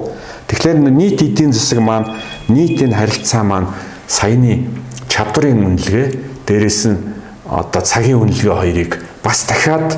[0.49, 2.17] Тэгэхээр нийт эдийн засаг маань
[2.49, 3.69] нийтийн харилцаа маань
[4.09, 4.67] саяны
[5.07, 6.07] чадварын үнэлгээ
[6.49, 6.99] дээрэс нь
[7.47, 8.93] одоо цагийн үнэлгээ хоёрыг
[9.23, 9.97] бас дахиад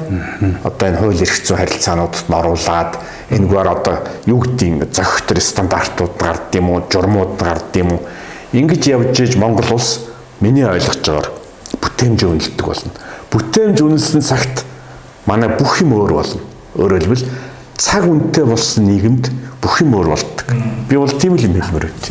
[0.65, 2.93] одоо энэ хууль эрх зүйн харилцаануудад оруулаад
[3.31, 3.97] энэгээр одоо
[4.27, 8.01] юу гэдгийг зохих төр стандартууд гард юм уу журмууд гард юм уу
[8.53, 10.11] ингэж явж иж Монгол улс
[10.41, 11.31] миний ойлгож байгаагаар
[11.81, 12.91] бүтээмж үнэлдэг болно.
[13.31, 14.67] Бүтээмж үнэлсэн цагт
[15.27, 16.43] манай бүх юм өөр болно.
[16.75, 17.27] Өөрөөр хэлбэл
[17.79, 19.31] цаг үнэтэй болсон нийгэмд
[19.63, 20.47] бүх юм өөр болдог.
[20.91, 22.11] Би бол тийм л юм хэлмээр байт.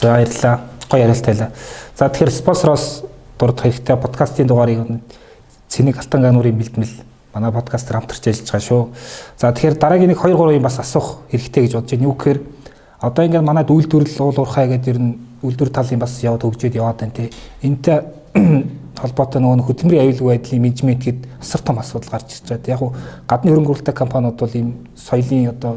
[0.00, 0.56] За баярлалаа.
[0.88, 1.50] Гоё ярилцлаа.
[1.98, 3.04] За тэгэхээр спонсороос
[3.38, 5.04] дурдах хэрэгтэй подкастын дугаарыг
[5.76, 7.04] цэник алтан гануурын бэлтгэл
[7.36, 8.82] манай подкастер хамтарч ажиллаж байгаа шүү.
[9.36, 12.08] За тэгэхээр дараагийн нэг 2 3 юм бас асуух хэрэгтэй гэж бодож байна.
[12.08, 12.38] Юу гэхээр
[13.00, 16.96] одоо ингээд манайд үйлдвэрлэл уул уурхай гэдэг ер нь үйлдвэр талын бас яваад хөгжөөд яваад
[16.96, 17.28] байна тий.
[17.60, 18.00] Энтэй
[19.04, 22.72] холбоотой нөгөө хөдөлмөрийн аюулгүй байдлын менежмент гээд асар том асуудал гарч ирж байгаа.
[22.72, 22.96] Яг уу
[23.28, 25.76] гадны хөрөнгө оруулалтын компаниуд бол ийм соёлын одоо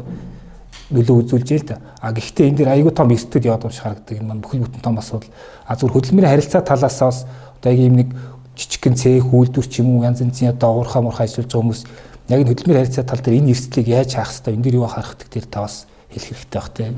[0.88, 1.76] нөлөө үзүүлж л да.
[2.00, 4.16] А гэхдээ энэ дэр аюулгүй том эрсдэл яваад байгаа харагддаг.
[4.16, 5.28] Энэ маань бүхэл бүтэн том асуудал.
[5.68, 7.26] А зөвхөн хөдөлмөрийн харилцаа талаас бас
[7.60, 8.08] одоо яг ийм нэг
[8.56, 11.82] жижигхэн цех үйлдвэр ч юм уу янз янзын одоо уурхаа мурхаа ажиллаж байгаа хүмүүс
[12.30, 15.14] яг энэ хөдөлмөрийн харилцаа тал дээр энэ эрсдлийг яаж хаах хэвээр энэ дэр юу харах
[15.18, 16.90] гэдэг та бас хэлэх хэрэгтэй бах тий.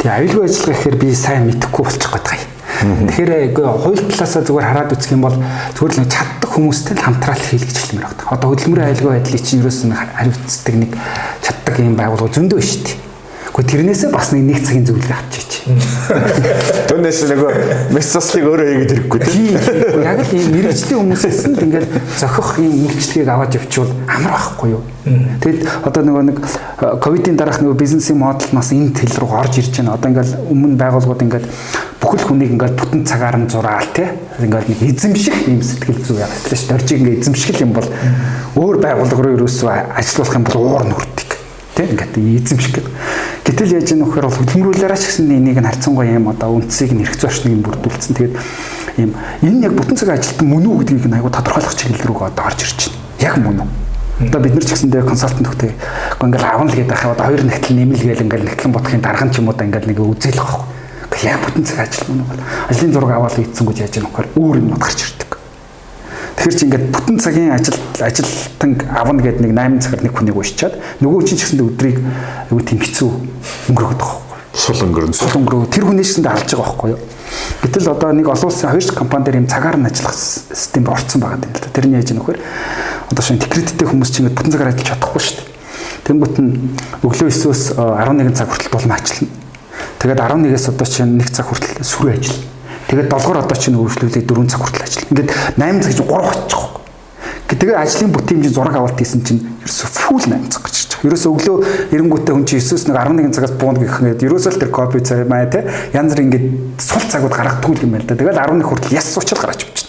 [0.00, 3.08] Тэгээ аюулгүй ажиллагаа гэхээр би сайн мэдэхгүй болчих гээд байгаа юм.
[3.08, 7.76] Тэгэхээр хууль талаасаа зүгээр хараад үзэх юм бол зүгээр л чаддаг хүмүүстэй л хамтраал хийлгэж
[7.76, 8.32] хэлмээр байна.
[8.32, 10.92] Одоо хөдөлмөрийн аюулгүй байдлыг чинь ерөөс нь хариуцдаг нэг
[11.44, 13.05] чаддаг юм байгууллага зөндөө шүү дээ.
[13.56, 15.50] Гэхдээ тэрнээсээ бас нэг нэг цагийн зөвлөгөө авчиж.
[16.92, 17.52] Түүнээс нөгөө
[17.96, 19.56] мессаслыг өөрөө хийгээд хэрэггүй тийм.
[20.04, 21.88] Яг л ийм мэрэгжлийн хүмүүсээс нь ингээд
[22.20, 24.82] зохих ийм үйлчлэгийг аваад явчихвал амар байхгүй юу?
[25.40, 26.38] Тэгэд одоо нөгөө нэг
[27.00, 29.96] ковидын дараах нөгөө бизнесийн модал нас энэ тэл рүү орж ирж байна.
[29.96, 31.46] Одоо ингээд өмнө байгууллагууд ингээд
[31.96, 34.12] бүхэл хүнийг ингээд бүтэн цагаар нь зураал тий.
[34.36, 36.68] Ингээд нэг эзэмших ийм сэтгэл зүй яг тийм ш.
[36.68, 37.88] Доржиг ингээд эзэмших юм бол
[38.60, 41.25] өөр байгууллага руу ерөөсөө ажиллах юм бол уур нүрдэг
[41.75, 42.93] тийм ингээд эзэмших гэдэг.
[43.45, 47.01] Гэтэл яаж ийм нөхөр бол хөдөлмөрүүлээрээ ч гэсэн энийг нь харьцангуй юм одоо үндсийг нь
[47.01, 48.15] эрх зөрчнийг нь бүрдүүлсэн.
[48.15, 48.35] Тэгээд
[48.99, 49.11] ийм
[49.41, 52.59] энэ яг бүтэн цаг ажилтан мөн үү гэдгийг нь айгу тодорхойлох чиглэл рүү одоо орж
[52.61, 52.99] ирж байна.
[53.23, 53.69] Яг мөн үү?
[54.29, 55.71] Одоо бид нар ч гэсэн дээр консалтант хөхтэй
[56.21, 59.57] ингээл авна л гэдэг хаад хоёр нэгтэл нэмэлгээл ингээл нэгтлэн бодохын дарга ч юм уу
[59.57, 60.69] да ингээл нэг үзэл واخ.
[61.25, 62.37] Яг бүтэн цаг ажил мөн үү?
[62.69, 65.34] Ажлын зураг аваад ийдсэн гэж яаж ийм нөхөр өөр юм гарч ирдэг.
[66.36, 70.74] Тэгэхээр чи ингээд бүтэн цагийн ажил ажилтан авна гэдэг нэг 8 цагаар нэг хүнийг уушчаад
[71.00, 71.96] нөгөө чинь ч гэсэн өдрийг
[72.52, 73.08] аюу тийм хэцүү
[73.72, 74.52] өнгөрөөд байгаа байхгүй.
[74.52, 75.16] Сул өнгөрөн.
[75.16, 77.00] Сул өнгөрөө тэр хүнээс ч гэсэн алж байгаа байхгүй юу.
[77.64, 81.40] Гэтэл одоо нэг олон улсын хоёр компани дээр юм цагаар нь ажиллах систем орцсон байгаа
[81.40, 81.72] юм л да.
[81.72, 85.48] Тэрний яаж нөхөр одоо шинэ секреттэй хүмүүс чинь бүтэн цагаар ажиллаж чадахгүй шүү дээ.
[86.04, 86.52] Тэнгүүт нь
[87.00, 89.32] өглөө 9-өөс 11 цаг хүртэл дулма ажиллана.
[90.04, 92.55] Тэгээд 11-ээс одоо чинь 1 цаг хүртэл сүрээ ажиллана
[92.86, 95.06] Тэгээд 7-р одоо чинь үргэлжлүүлээд 4 цаг хүртэл ажил.
[95.10, 96.62] Ингээд 8 цаг чинь 3 болчих.
[97.46, 101.06] Тэгээ ажлын бүтээмжийн зураг авалт хийсэн чинь ерөөсөө фул 8 цаг гэж байна.
[101.06, 101.56] Ерөөсөө өглөө
[101.94, 104.10] 90-гүүтээ хүн чинь 9-с нэг 11 цагаас буунд гэх юм.
[104.18, 105.62] Ерөөсөө л тэр копи цай маа те
[105.94, 106.46] янз бүр ингээд
[106.82, 108.18] сул цагууд гаргадаг юм байна л да.
[108.18, 109.85] Тэгэл 11 хүртэл яс суучл гараач явчих.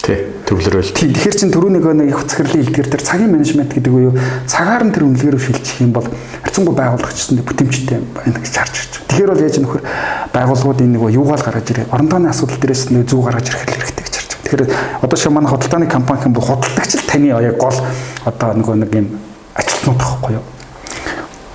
[0.00, 0.16] Тий,
[0.48, 0.92] төвлөрөөл.
[0.96, 4.16] Тий, тэгэхээр чин түрүүнийг нэг их цэцгэрлэн илтгэр тэр цагийн менежмент гэдэг үею
[4.48, 6.08] цагаар нь тэр үнэлгээрөө шилжих юм бол
[6.40, 9.04] харьцангуй байгууллагчдын бүтээмжтэй байна гэж харж байна.
[9.12, 9.82] Тэгэхээр бол яаж нөхөр
[10.32, 11.92] байгууллагууд энэ нэг юугаал гаргаж ирээ.
[11.92, 14.44] Оронтооны асуудал дээрээс нэг зүү гаргаж ирэх хэрэгтэй гэж харж байна.
[14.48, 14.64] Тэгэхээр
[15.04, 17.76] одоо шиг манай худалдааны компани бол худалдагч л таны яг гол
[18.24, 19.06] одоо нөгөө нэг юм
[19.52, 20.44] ажилтнууд тахгүй юу?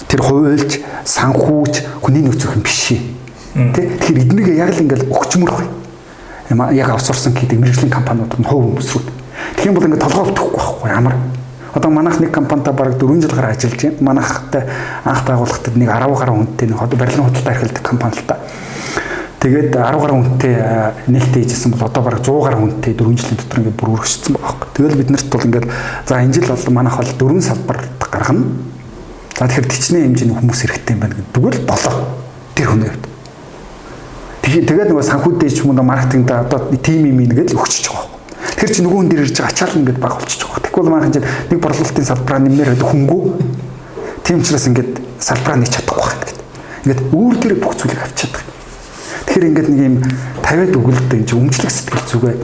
[0.05, 0.71] Тэр хуйлж,
[1.01, 1.73] санхүүж,
[2.05, 2.93] хүний нөөцөх юм биш.
[2.93, 3.89] Тэ?
[4.05, 5.65] Тэгэхээр эднийг яг л ингээл өгчмөр бай
[6.49, 9.07] яг аутсорсон гэдэг мэрэгжлийн компаниуд нь хувь өмсрүүд.
[9.55, 11.15] Тэгэх юм бол ингээд толгой өгөхгүй байхгүй ямар.
[11.73, 13.97] Одоо манайх нэг компанитай бараг 4 жил гараа ажиллаж байна.
[13.99, 14.63] Манайхтай
[15.03, 18.37] анх байгууллагад нэг 10 гаруй хүнтэй нэг одоо барилгын худалдаа эрхэлдэг компани л та.
[19.41, 20.53] Тэгээд 10 гаруй хүнтэй
[21.07, 24.55] нээлттэй хийжсэн бол одоо бараг 100 гаруй хүнтэй 4 жилийн дотор ингээд бүр өргөжсөн байгаа
[24.55, 24.69] байхгүй.
[24.71, 25.67] Тэгэл бид нарт бол ингээд
[26.07, 28.45] за энэ жил бол манайх бол дөрвөн салбарт гаргана.
[29.35, 31.95] За тэгэхээр тичнээ хэмжээний хүмүүс хэрэгтэй юм байна гэдэг л болоо.
[32.55, 33.14] Тэр хүний хувьд.
[34.45, 38.13] Тэгээд нөгөө санхүүдтэй ч юм уу маркетингда одоо тим юм ингээд л өгчөж байгаа.
[38.61, 40.61] Тэр чинь нөгөө хүн дээр ирж байгаа ачаал ингээд баг болчихж байгаа.
[40.69, 43.23] Тэгвэл маань чинь нэг борлуулалтын салбараа нэмээр хөнгөө.
[44.21, 46.37] Тийм учраас ингээд салбараа нэг чадахгүй байх гэдэг.
[46.85, 48.35] Ингээд үүр дээр бүх зүйлийг авчиад.
[49.25, 49.95] Тэгэхээр ингээд нэг юм
[50.45, 52.35] 50-аад өгөлдөө энэ өмчлөх сэтгэл зүгээ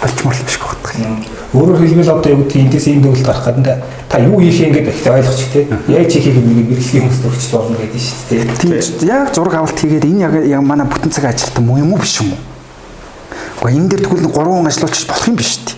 [0.00, 1.24] болчмоор л биш гэх юм.
[1.52, 3.78] Өөрөөр хэлбэл одоо юу гэдгийг эндээс ийм төгөлд гарах гэдэг
[4.08, 5.64] та юу хийх юм гэдэг ихтэй ойлгочих тий.
[6.08, 8.80] Чи хийх юм нэг мэрэгжлийн хүмүүст өгч болно гэдэг шүү дээ.
[8.88, 12.20] Тийм яг зураг авалт хийгээд энэ яг манай бүтэн цаг ажилтан муу юм уу биш
[12.24, 12.40] юм уу?
[13.60, 15.76] Гэхдээ энэ дээр тэгвэл 3 хүн ажиллууч болох юм биш тий.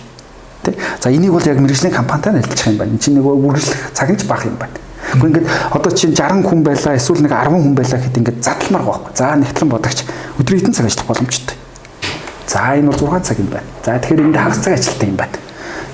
[0.63, 0.71] Тэ.
[1.03, 2.91] За энийг бол яг мэрэгжлийн компанитай ажиллах юм байна.
[2.95, 4.79] Энд чинь нэг үргэлжлэх цаг нь ч бага юм байна.
[5.13, 8.83] Гэхдээ ингээд одоо чинь 60 хүн байлаа эсвэл нэг 10 хүн байлаа гэхэд ингээд задламар
[8.87, 9.11] байхгүй.
[9.19, 9.99] За нэгтлэн бодогч
[10.39, 11.57] өдөр хэдэн цаг ажиллах боломжтой.
[12.47, 13.67] За энэ бол 6 цаг юм байна.
[13.85, 15.37] За тэгэхээр энд хагас цаг ажилтдаг юм байна.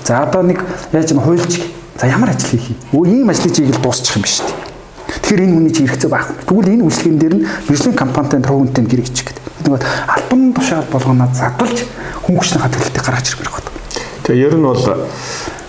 [0.04, 0.58] За одоо нэг
[0.92, 1.52] яаж нэг хуйлч
[2.00, 2.78] за ямар ажил хийх юм?
[2.92, 4.52] Өө ийм ажлыг чиглэл дуусчих юм биш үү?
[5.22, 6.34] Тэгэхээр энэ хүний чи хэрэгцээ байхгүй.
[6.46, 9.44] Тэгвэл энэ үйлчлэгэн дээр нь биржлийн компанитай төвөнтэй гэр ичих гэдэг.
[9.70, 11.78] Нэг альбан тушаал болгоно задалж
[12.24, 13.74] хүн хүчний хатгалалтыг гаргаж ирэх хэрэгтэй.
[14.24, 14.82] Тэгээ ер нь бол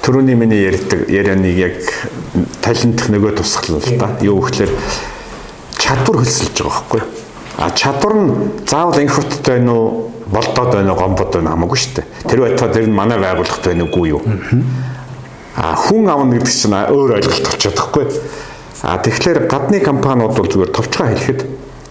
[0.01, 1.75] Төрөний миний ярьдаг ярианыг яг
[2.65, 4.07] талентх нөгөө тусгал л да.
[4.25, 4.73] Юу гэхээр
[5.77, 7.01] чадвар хөлсөлж байгаа байхгүй.
[7.57, 8.31] А чадвар нь
[8.67, 12.05] заавал инхутд байна уу, болдоод байна уу, гомбод байна хамаагүй шүү дээ.
[12.29, 14.21] Тэр байтугай тэр нь манай байгууллагт байна уугүй юу.
[15.55, 18.05] А хүн авна гэдэг чинь өөр ойлголт болчиход байхгүй.
[18.81, 21.41] А тэгэхээр гадны компаниуд бол зүгээр товчгоо хэлэхэд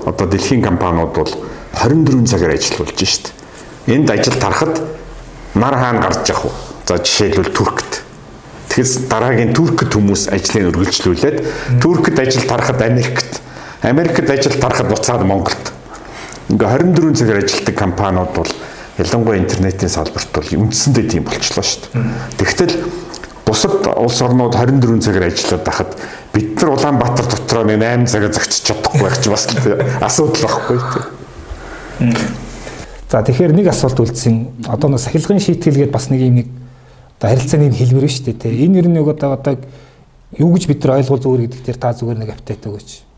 [0.06, 1.30] одоо дэлхийн компаниуд бол
[1.76, 3.30] 24 цагаар ажиллаж шүү
[3.86, 3.94] дээ.
[3.94, 4.80] Энд ажил тарахад
[5.54, 6.50] нар хаана гарч явах вэ?
[6.86, 8.02] За жишээлбэл Туркт.
[8.70, 11.36] Тэгэхээр дараагийн Туркт хүмүүс ажлыг үргэлжлүүлээд
[11.82, 13.42] Туркт ажил тарахад Америкт,
[13.82, 15.72] Америкт ажил тарахад буцаад Монголд.
[16.48, 18.50] Ингээ 24 цагаар ажилладаг компаниуд бол
[18.98, 22.04] ялангуяа интернетийн салбарт бол үндсэндээ тийм болчихлоо шүү дээ.
[22.36, 22.74] Тэгтэл
[23.46, 25.96] бусад улс орнууд 24 цагаар ажиллаад байхад
[26.34, 32.14] бид нар Улаанбаатар дотроо нэг 8 цагаар зогсож чадахгүй байх чи бас асуудал байхгүй тийм.
[33.10, 34.68] За тэгэхээр нэг асуулт үлдсэн.
[34.70, 36.48] Одоо нэг сахилгын шийтгэлгээд бас нэг юм нэг
[37.18, 38.64] одоо харилцааны хэлбэр шүү дээ.
[38.70, 39.56] Энэ ер нь нэг одоо одоо
[40.38, 43.09] юу гэж бид нар ойлгол зүгээр гэдэг дээр та зүгээр нэг апдейт өгөөч.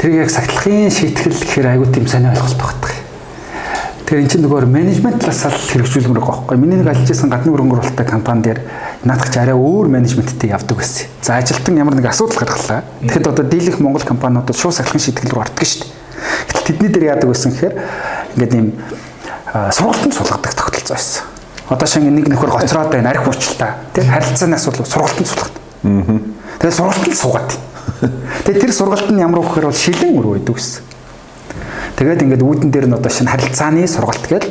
[0.00, 2.92] Тэр яг сахилгын шийтгэл гэхээр айгүй тийм сайн ойлголт багтдаг.
[4.10, 6.56] Тэгэхээр эн чинь нөгөө менежмент талаас л хэрэгжүүлмээр байгаа байхгүй.
[6.58, 8.58] Миний нэг ажиллаж исэн гадны хөрөнгө оруулалттай компани дээр
[9.06, 11.06] наадах ч арай өөр менежменттэй явдаг байсан.
[11.22, 12.82] За ажилтан ямар нэг асуудал гаргалаа.
[13.06, 15.94] Тэгэхэд одоо дийлэх Монгол компаниудад шууд сахилгын шийтгэл рүү ордог шүү дээ.
[16.50, 17.74] Гэтэл тэдний дээр яадаг байсан гэхээр
[18.34, 18.66] ингээд ийм
[19.78, 21.22] сургалтанд сулгадаг тогтолцоо байсан.
[21.70, 23.78] Одоо шинэ нэг нөхөр гоцроод байна, арх уучлаа.
[23.94, 25.54] Тэ харилцааны асуудал сургалтанд суулгад.
[25.86, 26.18] Аа.
[26.58, 27.50] Тэгээ сургалтанд суугаад.
[28.44, 30.82] Тэгээ тэр сургалт нь ямар вөхөр бол шилэн өр байдаг гэсэн.
[32.00, 34.44] Тэгээд ингээд үүдэн дээр нь одоо шинэ харилцааны сургалт гээд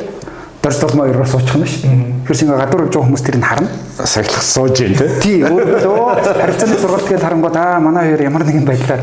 [0.62, 1.88] дорж толмоо ерөө суучих нь шүү.
[2.28, 3.68] Тэгэхээр шинэ гадуур явж байгаа хүмүүс тэрийг харна.
[4.04, 5.08] Сахилах сууж юм те.
[5.24, 9.00] Тий, өө харилцааны сургалт гээд харангууд аа манай хоёр ямар нэгэн байдлаар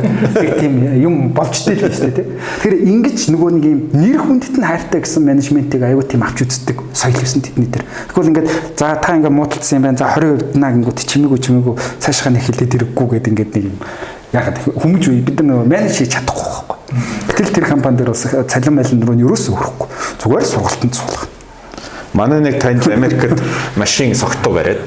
[0.61, 2.23] тийм юм болчтой л шүү дээ те.
[2.61, 6.77] Тэгэхээр ингэж нөгөө нэг юм нэр хүндэт нь хайртай гэсэн менежментийг аюу тийм авч үздэг
[6.93, 7.89] соёл байсан тэдний дээр.
[8.13, 9.97] Тэгвэл ингээд за та ингээд муудалцсан юм байна.
[9.97, 13.77] За 20% наа гингүүд чимээгүй чимээгүй цаашгаа нэг хэлээд ирэхгүй гэдэг ингээд нэг юм
[14.33, 16.77] ягаад хүмүүж үе бид нар менеж хийж чадахгүй байхгүй.
[17.27, 19.87] Гэтэл тэр компани дээр бас цалин байлын руу нь юусоо хүрэхгүй.
[20.23, 21.27] Зүгээр сургалтанд суулгах.
[22.13, 23.41] Манай нэг танд Америкт
[23.75, 24.83] машин согтуу бариад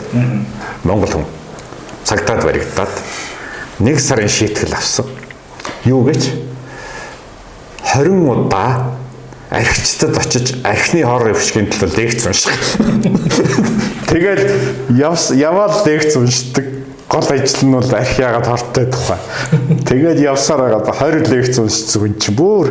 [0.84, 1.26] Монгол хүн
[2.05, 2.91] цагтаад баригдаад
[3.78, 5.07] нэг сарын шийтгэл авсан.
[5.84, 6.32] Юу гэж
[7.95, 8.97] 20 удаа
[9.51, 12.55] архичтад очиж архины хор өвчгийн төлөө лекц унших.
[14.11, 16.80] Тэгэл явс яваал лекц уншдаг.
[17.11, 19.18] Гол ажил нь бол архи ягаад хортой тухай.
[19.82, 22.70] Тэгээд явсаар байгаа 20 лекц уншсан хүн чинь бүр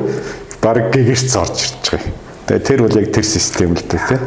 [0.64, 2.14] баг гэгэрч орж ирж байгаа.
[2.48, 4.24] Тэгээ тэр бол яг тэр систем л дээ тийм.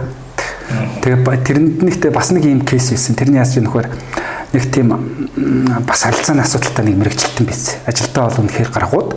[1.01, 3.17] Тэгээ тэрнийхтэй бас нэг юм кейс байсан.
[3.17, 3.89] Тэрний яаж нөхөр
[4.53, 4.93] нэг тийм
[5.89, 7.81] бас харилцааны асуудалтай нэг мэрэгчлэлтэн байсан.
[7.89, 9.11] Ажилдаа бол үнэхээр гаргууд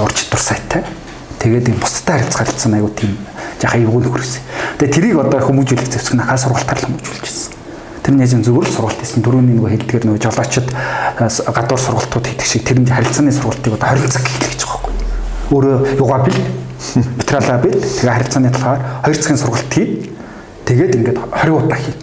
[0.00, 0.82] урж чадвар сайтай.
[1.44, 3.12] Тэгээд юм бусдад харилцах харилцаа аягүй тийм
[3.60, 4.42] яхаа эвгүй нөхөрсөн.
[4.80, 7.55] Тэгээ тэрийг одоо хүмүүжүүлэх зэвсэг нахаа сургалтаар л хүмүүжүүлчихсэн.
[8.06, 9.26] Тэр нь яжин зөвөр сургалт хийсэн.
[9.26, 10.70] Дөрөвний нөгөө хэлдгээр нөгөө жолоочд
[11.50, 14.94] гадуур сургалтууд хийдэг шиг тэр нь харилцааны сургалтыг одоо 20 цаг хийх гэж байгаа байхгүй.
[15.50, 16.38] Өөрөө юугаа бил
[17.18, 18.80] материалаа бил тэгээ харилцааны талаар
[19.10, 20.14] 2 цагийн сургалт хий
[20.66, 22.02] Тэгээд ингээд 20 удаа хийнэ.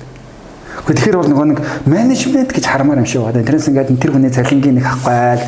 [0.87, 3.43] Гэхдээ тэгэхээр бол нөгөө нэг менежмент гэж хармаар юм шиг байна.
[3.43, 5.43] Тэрнээс ингээд тэр хүний цалингийн нэг хавгайл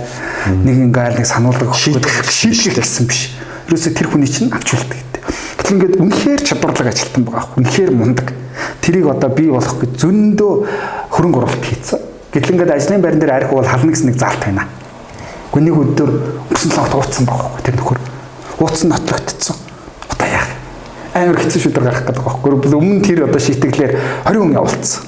[0.67, 3.31] нэг ингээд нэг сануулга шийдэх шийдэх гэсэн биш.
[3.71, 5.23] Ерөөсө тэр хүний чинь авчулдаг гэдэг.
[5.31, 7.55] Гэтэл ингээд үнэхээр чадварлаг ажилтан байгаа.
[7.55, 8.27] Үнэхээр мундаг.
[8.81, 10.53] Тэрийг одоо бий болох гэж зөндөө
[11.11, 11.99] хөрөнгө оруулалт хийцэн.
[12.31, 14.67] Гэтэл ингээд ажлын байран дээр арх бол хална гэсэн нэг заалт байна.
[15.51, 16.09] Гүнийг өдөр
[16.51, 17.63] өсөн логт ууцсан байгаа.
[17.63, 17.99] Тэр нөхөр
[18.59, 19.55] ууцсан нотлогдсон
[21.15, 22.75] амар хэцүү шүдэр гарах гэдэг байхгүй.
[22.75, 23.93] Өмнө тэр одоо шийтгэлээр
[24.27, 25.03] 20 хүн явуулсан.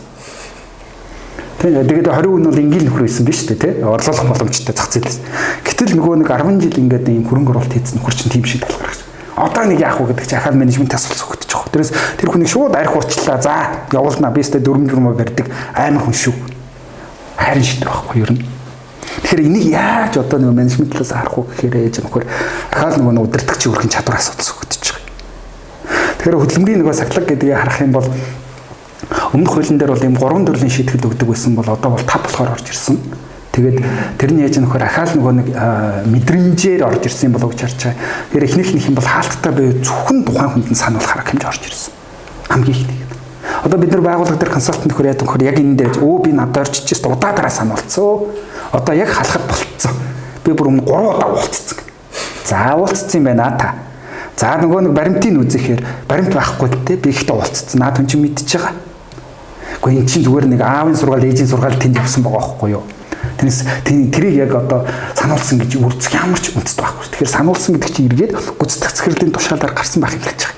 [1.60, 3.74] Тэгээд 20 хүн бол ингээл нөхөр байсан биз дээ, тий?
[3.84, 5.20] Орлуулах боломжтой зах зээлээс.
[5.68, 8.80] Гэтэл нөгөө нэг 10 жил ингээд ийм хөрөнгө оруулалт хийсэн нөхөр чинь тийм шиг тал
[8.80, 9.07] гаргаж.
[9.38, 11.70] Одоо нэг яах вэ гэдэг чинь ахаад менежмент асуулт өгдөж байгаа.
[11.70, 13.38] Тэрээс тэр хүнийг шууд арх урчлаа.
[13.38, 14.34] За, явуулнаа.
[14.34, 16.34] Би өстэй 4 4 барьдаг амар хүн шүү.
[17.38, 18.34] Харин шийдэх байхгүй юу?
[19.22, 22.26] Тэгэхээр энийг яаж одоо нөгөө менежмент талаас харах вэ гэхээр ээж нөхөр
[22.74, 25.06] ахаад нөгөө удирдахч өөрхийн чадвар асуудал өгдөж байгаа.
[26.18, 28.08] Тэгэхээр хөдөлмөрийн нөгөө сахилга гэдгийг харах юм бол
[29.38, 32.58] өмнөх хуулийн дээр бол ийм гурван төрлийн шийтгэл өгдөг байсан бол одоо бол тав болохоор
[32.58, 32.98] орж ирсэн.
[33.58, 33.82] Тэгээд
[34.22, 35.48] тэрний яаж нөхөр ахаал нөгөө нэг
[36.14, 37.98] мэдрэмжээр орж ирсэн болов гэж харж байгаа.
[38.30, 41.50] Тэгэхээр эхнийх нь их юм бол хаалттай буй зөвхөн тухайн хүнд нь сануулах арга хэмжээ
[41.50, 41.94] орж ирсэн.
[42.54, 43.02] Хамгийн ихнийг.
[43.66, 46.70] Одоо бид нар байгууллага дээр консалтант нөхөр яадаг нөхөр яг энэ дээр өө би надад
[46.70, 48.30] орчиж чист удаа дараа сануулцсан.
[48.78, 49.98] Одоо яг халахад болцсон.
[50.46, 51.78] Би бүр өмнө 3 удаа уулцсан.
[52.46, 53.74] За уулцсан байна та.
[54.38, 57.82] За нөгөө нэг баримтын үзэхээр баримт байхгүй те би ихтэй уулцсан.
[57.82, 58.78] Наа түн чи мэдчихэж байгаа.
[59.82, 62.86] Гэхдээ эн чинь зүгээр нэг аавын сургаал, ээжийн сургаал тэнд явсан байгаа байхгүй юу?
[63.38, 64.82] Тэрнээс тэрийг яг одоо
[65.14, 67.06] сануулсан гэж үрдэх ямар ч үндэс байхгүй.
[67.14, 70.58] Тэгэхээр сануулсан гэдэг чинь эргээд гүцэтгэх захирлын тушаалаар гарсан байх юм гэж байгаа.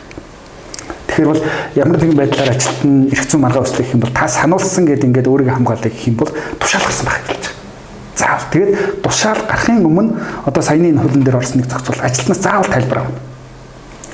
[1.12, 1.44] Тэгэхээр бол
[1.76, 5.28] ямар нэгэн байдлаар ажилт нь эрх зүйн маргаа өслөх юм бол та сануулсан гэдэг ингээд
[5.28, 7.58] өөрийгөө хамгаалах гэх юм бол тушаал гарсан байх гэж байгаа.
[8.16, 8.72] За тэгээд
[9.04, 10.16] тушаал гарахын өмнө
[10.48, 13.20] одоо саяны энэ хуулийн дээр орсныг зохицуул ажилтнаас заавал тайлбар авна.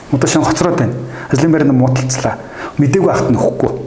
[0.09, 0.97] Одоо шин хоцроод байна.
[1.29, 2.37] Ажлын байранд муудалцлаа.
[2.81, 3.84] Мдээгүй ахт нөхгүй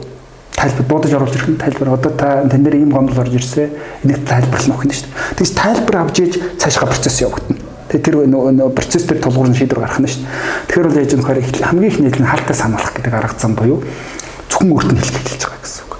[0.59, 3.71] тайлбар дуудаж оруулж ирэх нь тайлбар одоо та тань дээр ийм гомдол орж ирсэн
[4.03, 5.35] энийг тайлбарлах нь өгнө шүү дээ.
[5.39, 7.63] Тэгээс тайлбар авч ээж цаашгаа процесс явагдана.
[7.87, 8.15] Тэгээ тэр
[8.75, 10.67] процесс дээр тулгуурн шийдвэр гаргах нь шүү дээ.
[10.67, 13.79] Тэгэхээр бол яаж юм хэрэг хамгийн их нийлэн хальтаа сануулах гэдэг арга зам буюу
[14.51, 15.93] зөвхөн өөрт нь хэлэх хэлж байгаа гэсэн үг.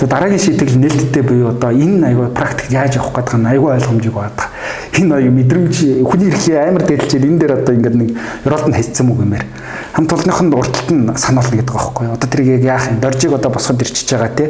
[0.00, 4.14] За дараагийн шийтгэл нээлттэй буюу одоо энэ аягүй практик яаж явах гэдэг нь аягүй ойлгомжийг
[4.16, 4.48] байдаг.
[4.96, 5.76] Энэ аягүй мэдрэмж
[6.08, 8.10] хүний эрхээ амар дээдлжээд энэ дээр одоо ингээд нэг
[8.48, 9.44] Европт нь хайцсан үг юмэр.
[9.92, 12.06] Хамт олонныхын урталт нь сануулна гэдэг байгаа байхгүй.
[12.14, 13.00] Одоо тэрийг яах юм?
[13.00, 14.48] Доржиг одоо босгод ирчихэж байгаа тий.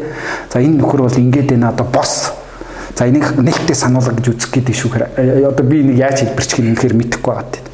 [0.52, 2.32] За энэ нөхөр бол ингээд энэ одоо бос
[3.00, 5.04] За энийг нэгтээ сануулга гэж үзэх гэдэг шүүхээр
[5.48, 7.64] одоо би энийг яаж хэлбэрчих юм үнэхээр мэдэхгүй байгаа тийм.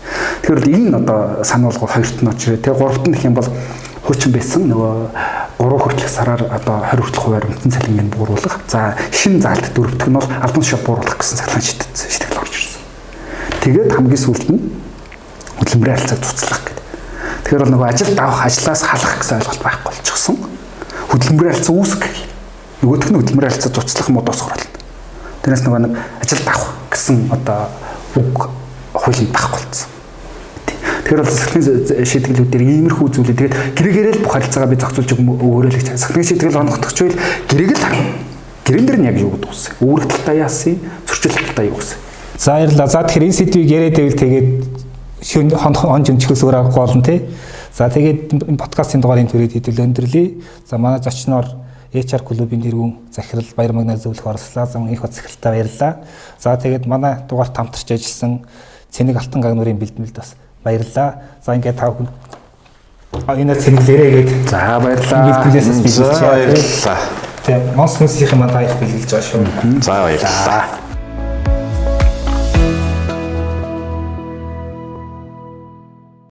[0.47, 3.51] Тэгэхээр энэ одоо сануулга хоёрт нь очроо тэгээ гуравт нь гэх юм бол
[4.07, 4.95] хуучин байсан нөгөө
[5.59, 8.55] 3 хүртэлх сараар одоо 20 хүртэлх хувиар үндэс цалингийн бууруулах.
[8.71, 12.83] За шин заалт дөрөвдөг нь бол албан тушаал бууруулах гэсэн шийдтсэн шийтгэл орж ирсэн.
[13.67, 14.63] Тэгээд хамгийн сүүлд нь
[15.59, 16.76] хөдөлмөрийн харилцааг цуцлах.
[17.47, 20.37] Тэгэхээр бол нөгөө ажил давах, ажлаас халах гэсэн ойлголт байхгүй болчихсон.
[21.15, 22.17] Хөдөлмөрийн харилцаа үүсгэх.
[22.83, 24.67] Нөгөөх нь хөдөлмөрийн харилцаа цуцлах модоос гарал.
[25.47, 25.95] Тэрнээс нөгөө нэг
[26.27, 27.71] ажил давах гэсэн одоо
[28.19, 28.51] үг
[28.99, 29.89] хуулийн байхгүй болсон.
[31.07, 35.79] Тэгэхээр бол засгийн шийдэглүүдээр иймэрхүү зүйлээ тэгээд гэрэгээрээ л бүх харилцаагаа би зохицуулж өгөөрэй л
[35.79, 38.11] гэж засгийн шийдэгэл оногдохч байл гэрээг л харна.
[38.67, 39.79] Гэрэн дээр нь яг юу гэдэг үсэн.
[39.87, 41.99] Үүрэг талтай яасан, зөрчил талтай юу гэсэн.
[42.43, 42.91] За баярлалаа.
[42.91, 44.49] За тэгэхээр энэ сэдвийг яриад байвал тэгээд
[45.27, 47.23] шөн хон хон жимчгээс өөр аргагүй болно тий.
[47.75, 50.39] За тэгээд подкастын дугаарыг төрөд хэдэл өндөрлөе.
[50.71, 51.51] За манай зочноор
[51.93, 55.97] HR клубын тэргүүн захирал Баяр магнаа зөвлөх орслаа зам их хот захиралтай баярлалаа.
[56.39, 58.47] За тэгээд манай дугаарт хамтарч ажилласан
[58.91, 61.23] Цэник Алтан гагнуурын бэлтмэлд бас баярлалаа.
[61.45, 62.09] За ингээд тав хүн
[63.27, 65.27] энэ цэнгэлээрээ гээд за баярлалаа.
[65.27, 66.99] Бэлтмэлээс бэлдэж баярлалаа.
[67.47, 69.83] Тэгээ монс хүмүүсийн маань таах бэлдэж байгаа шүү.
[69.83, 70.86] За баярлалаа.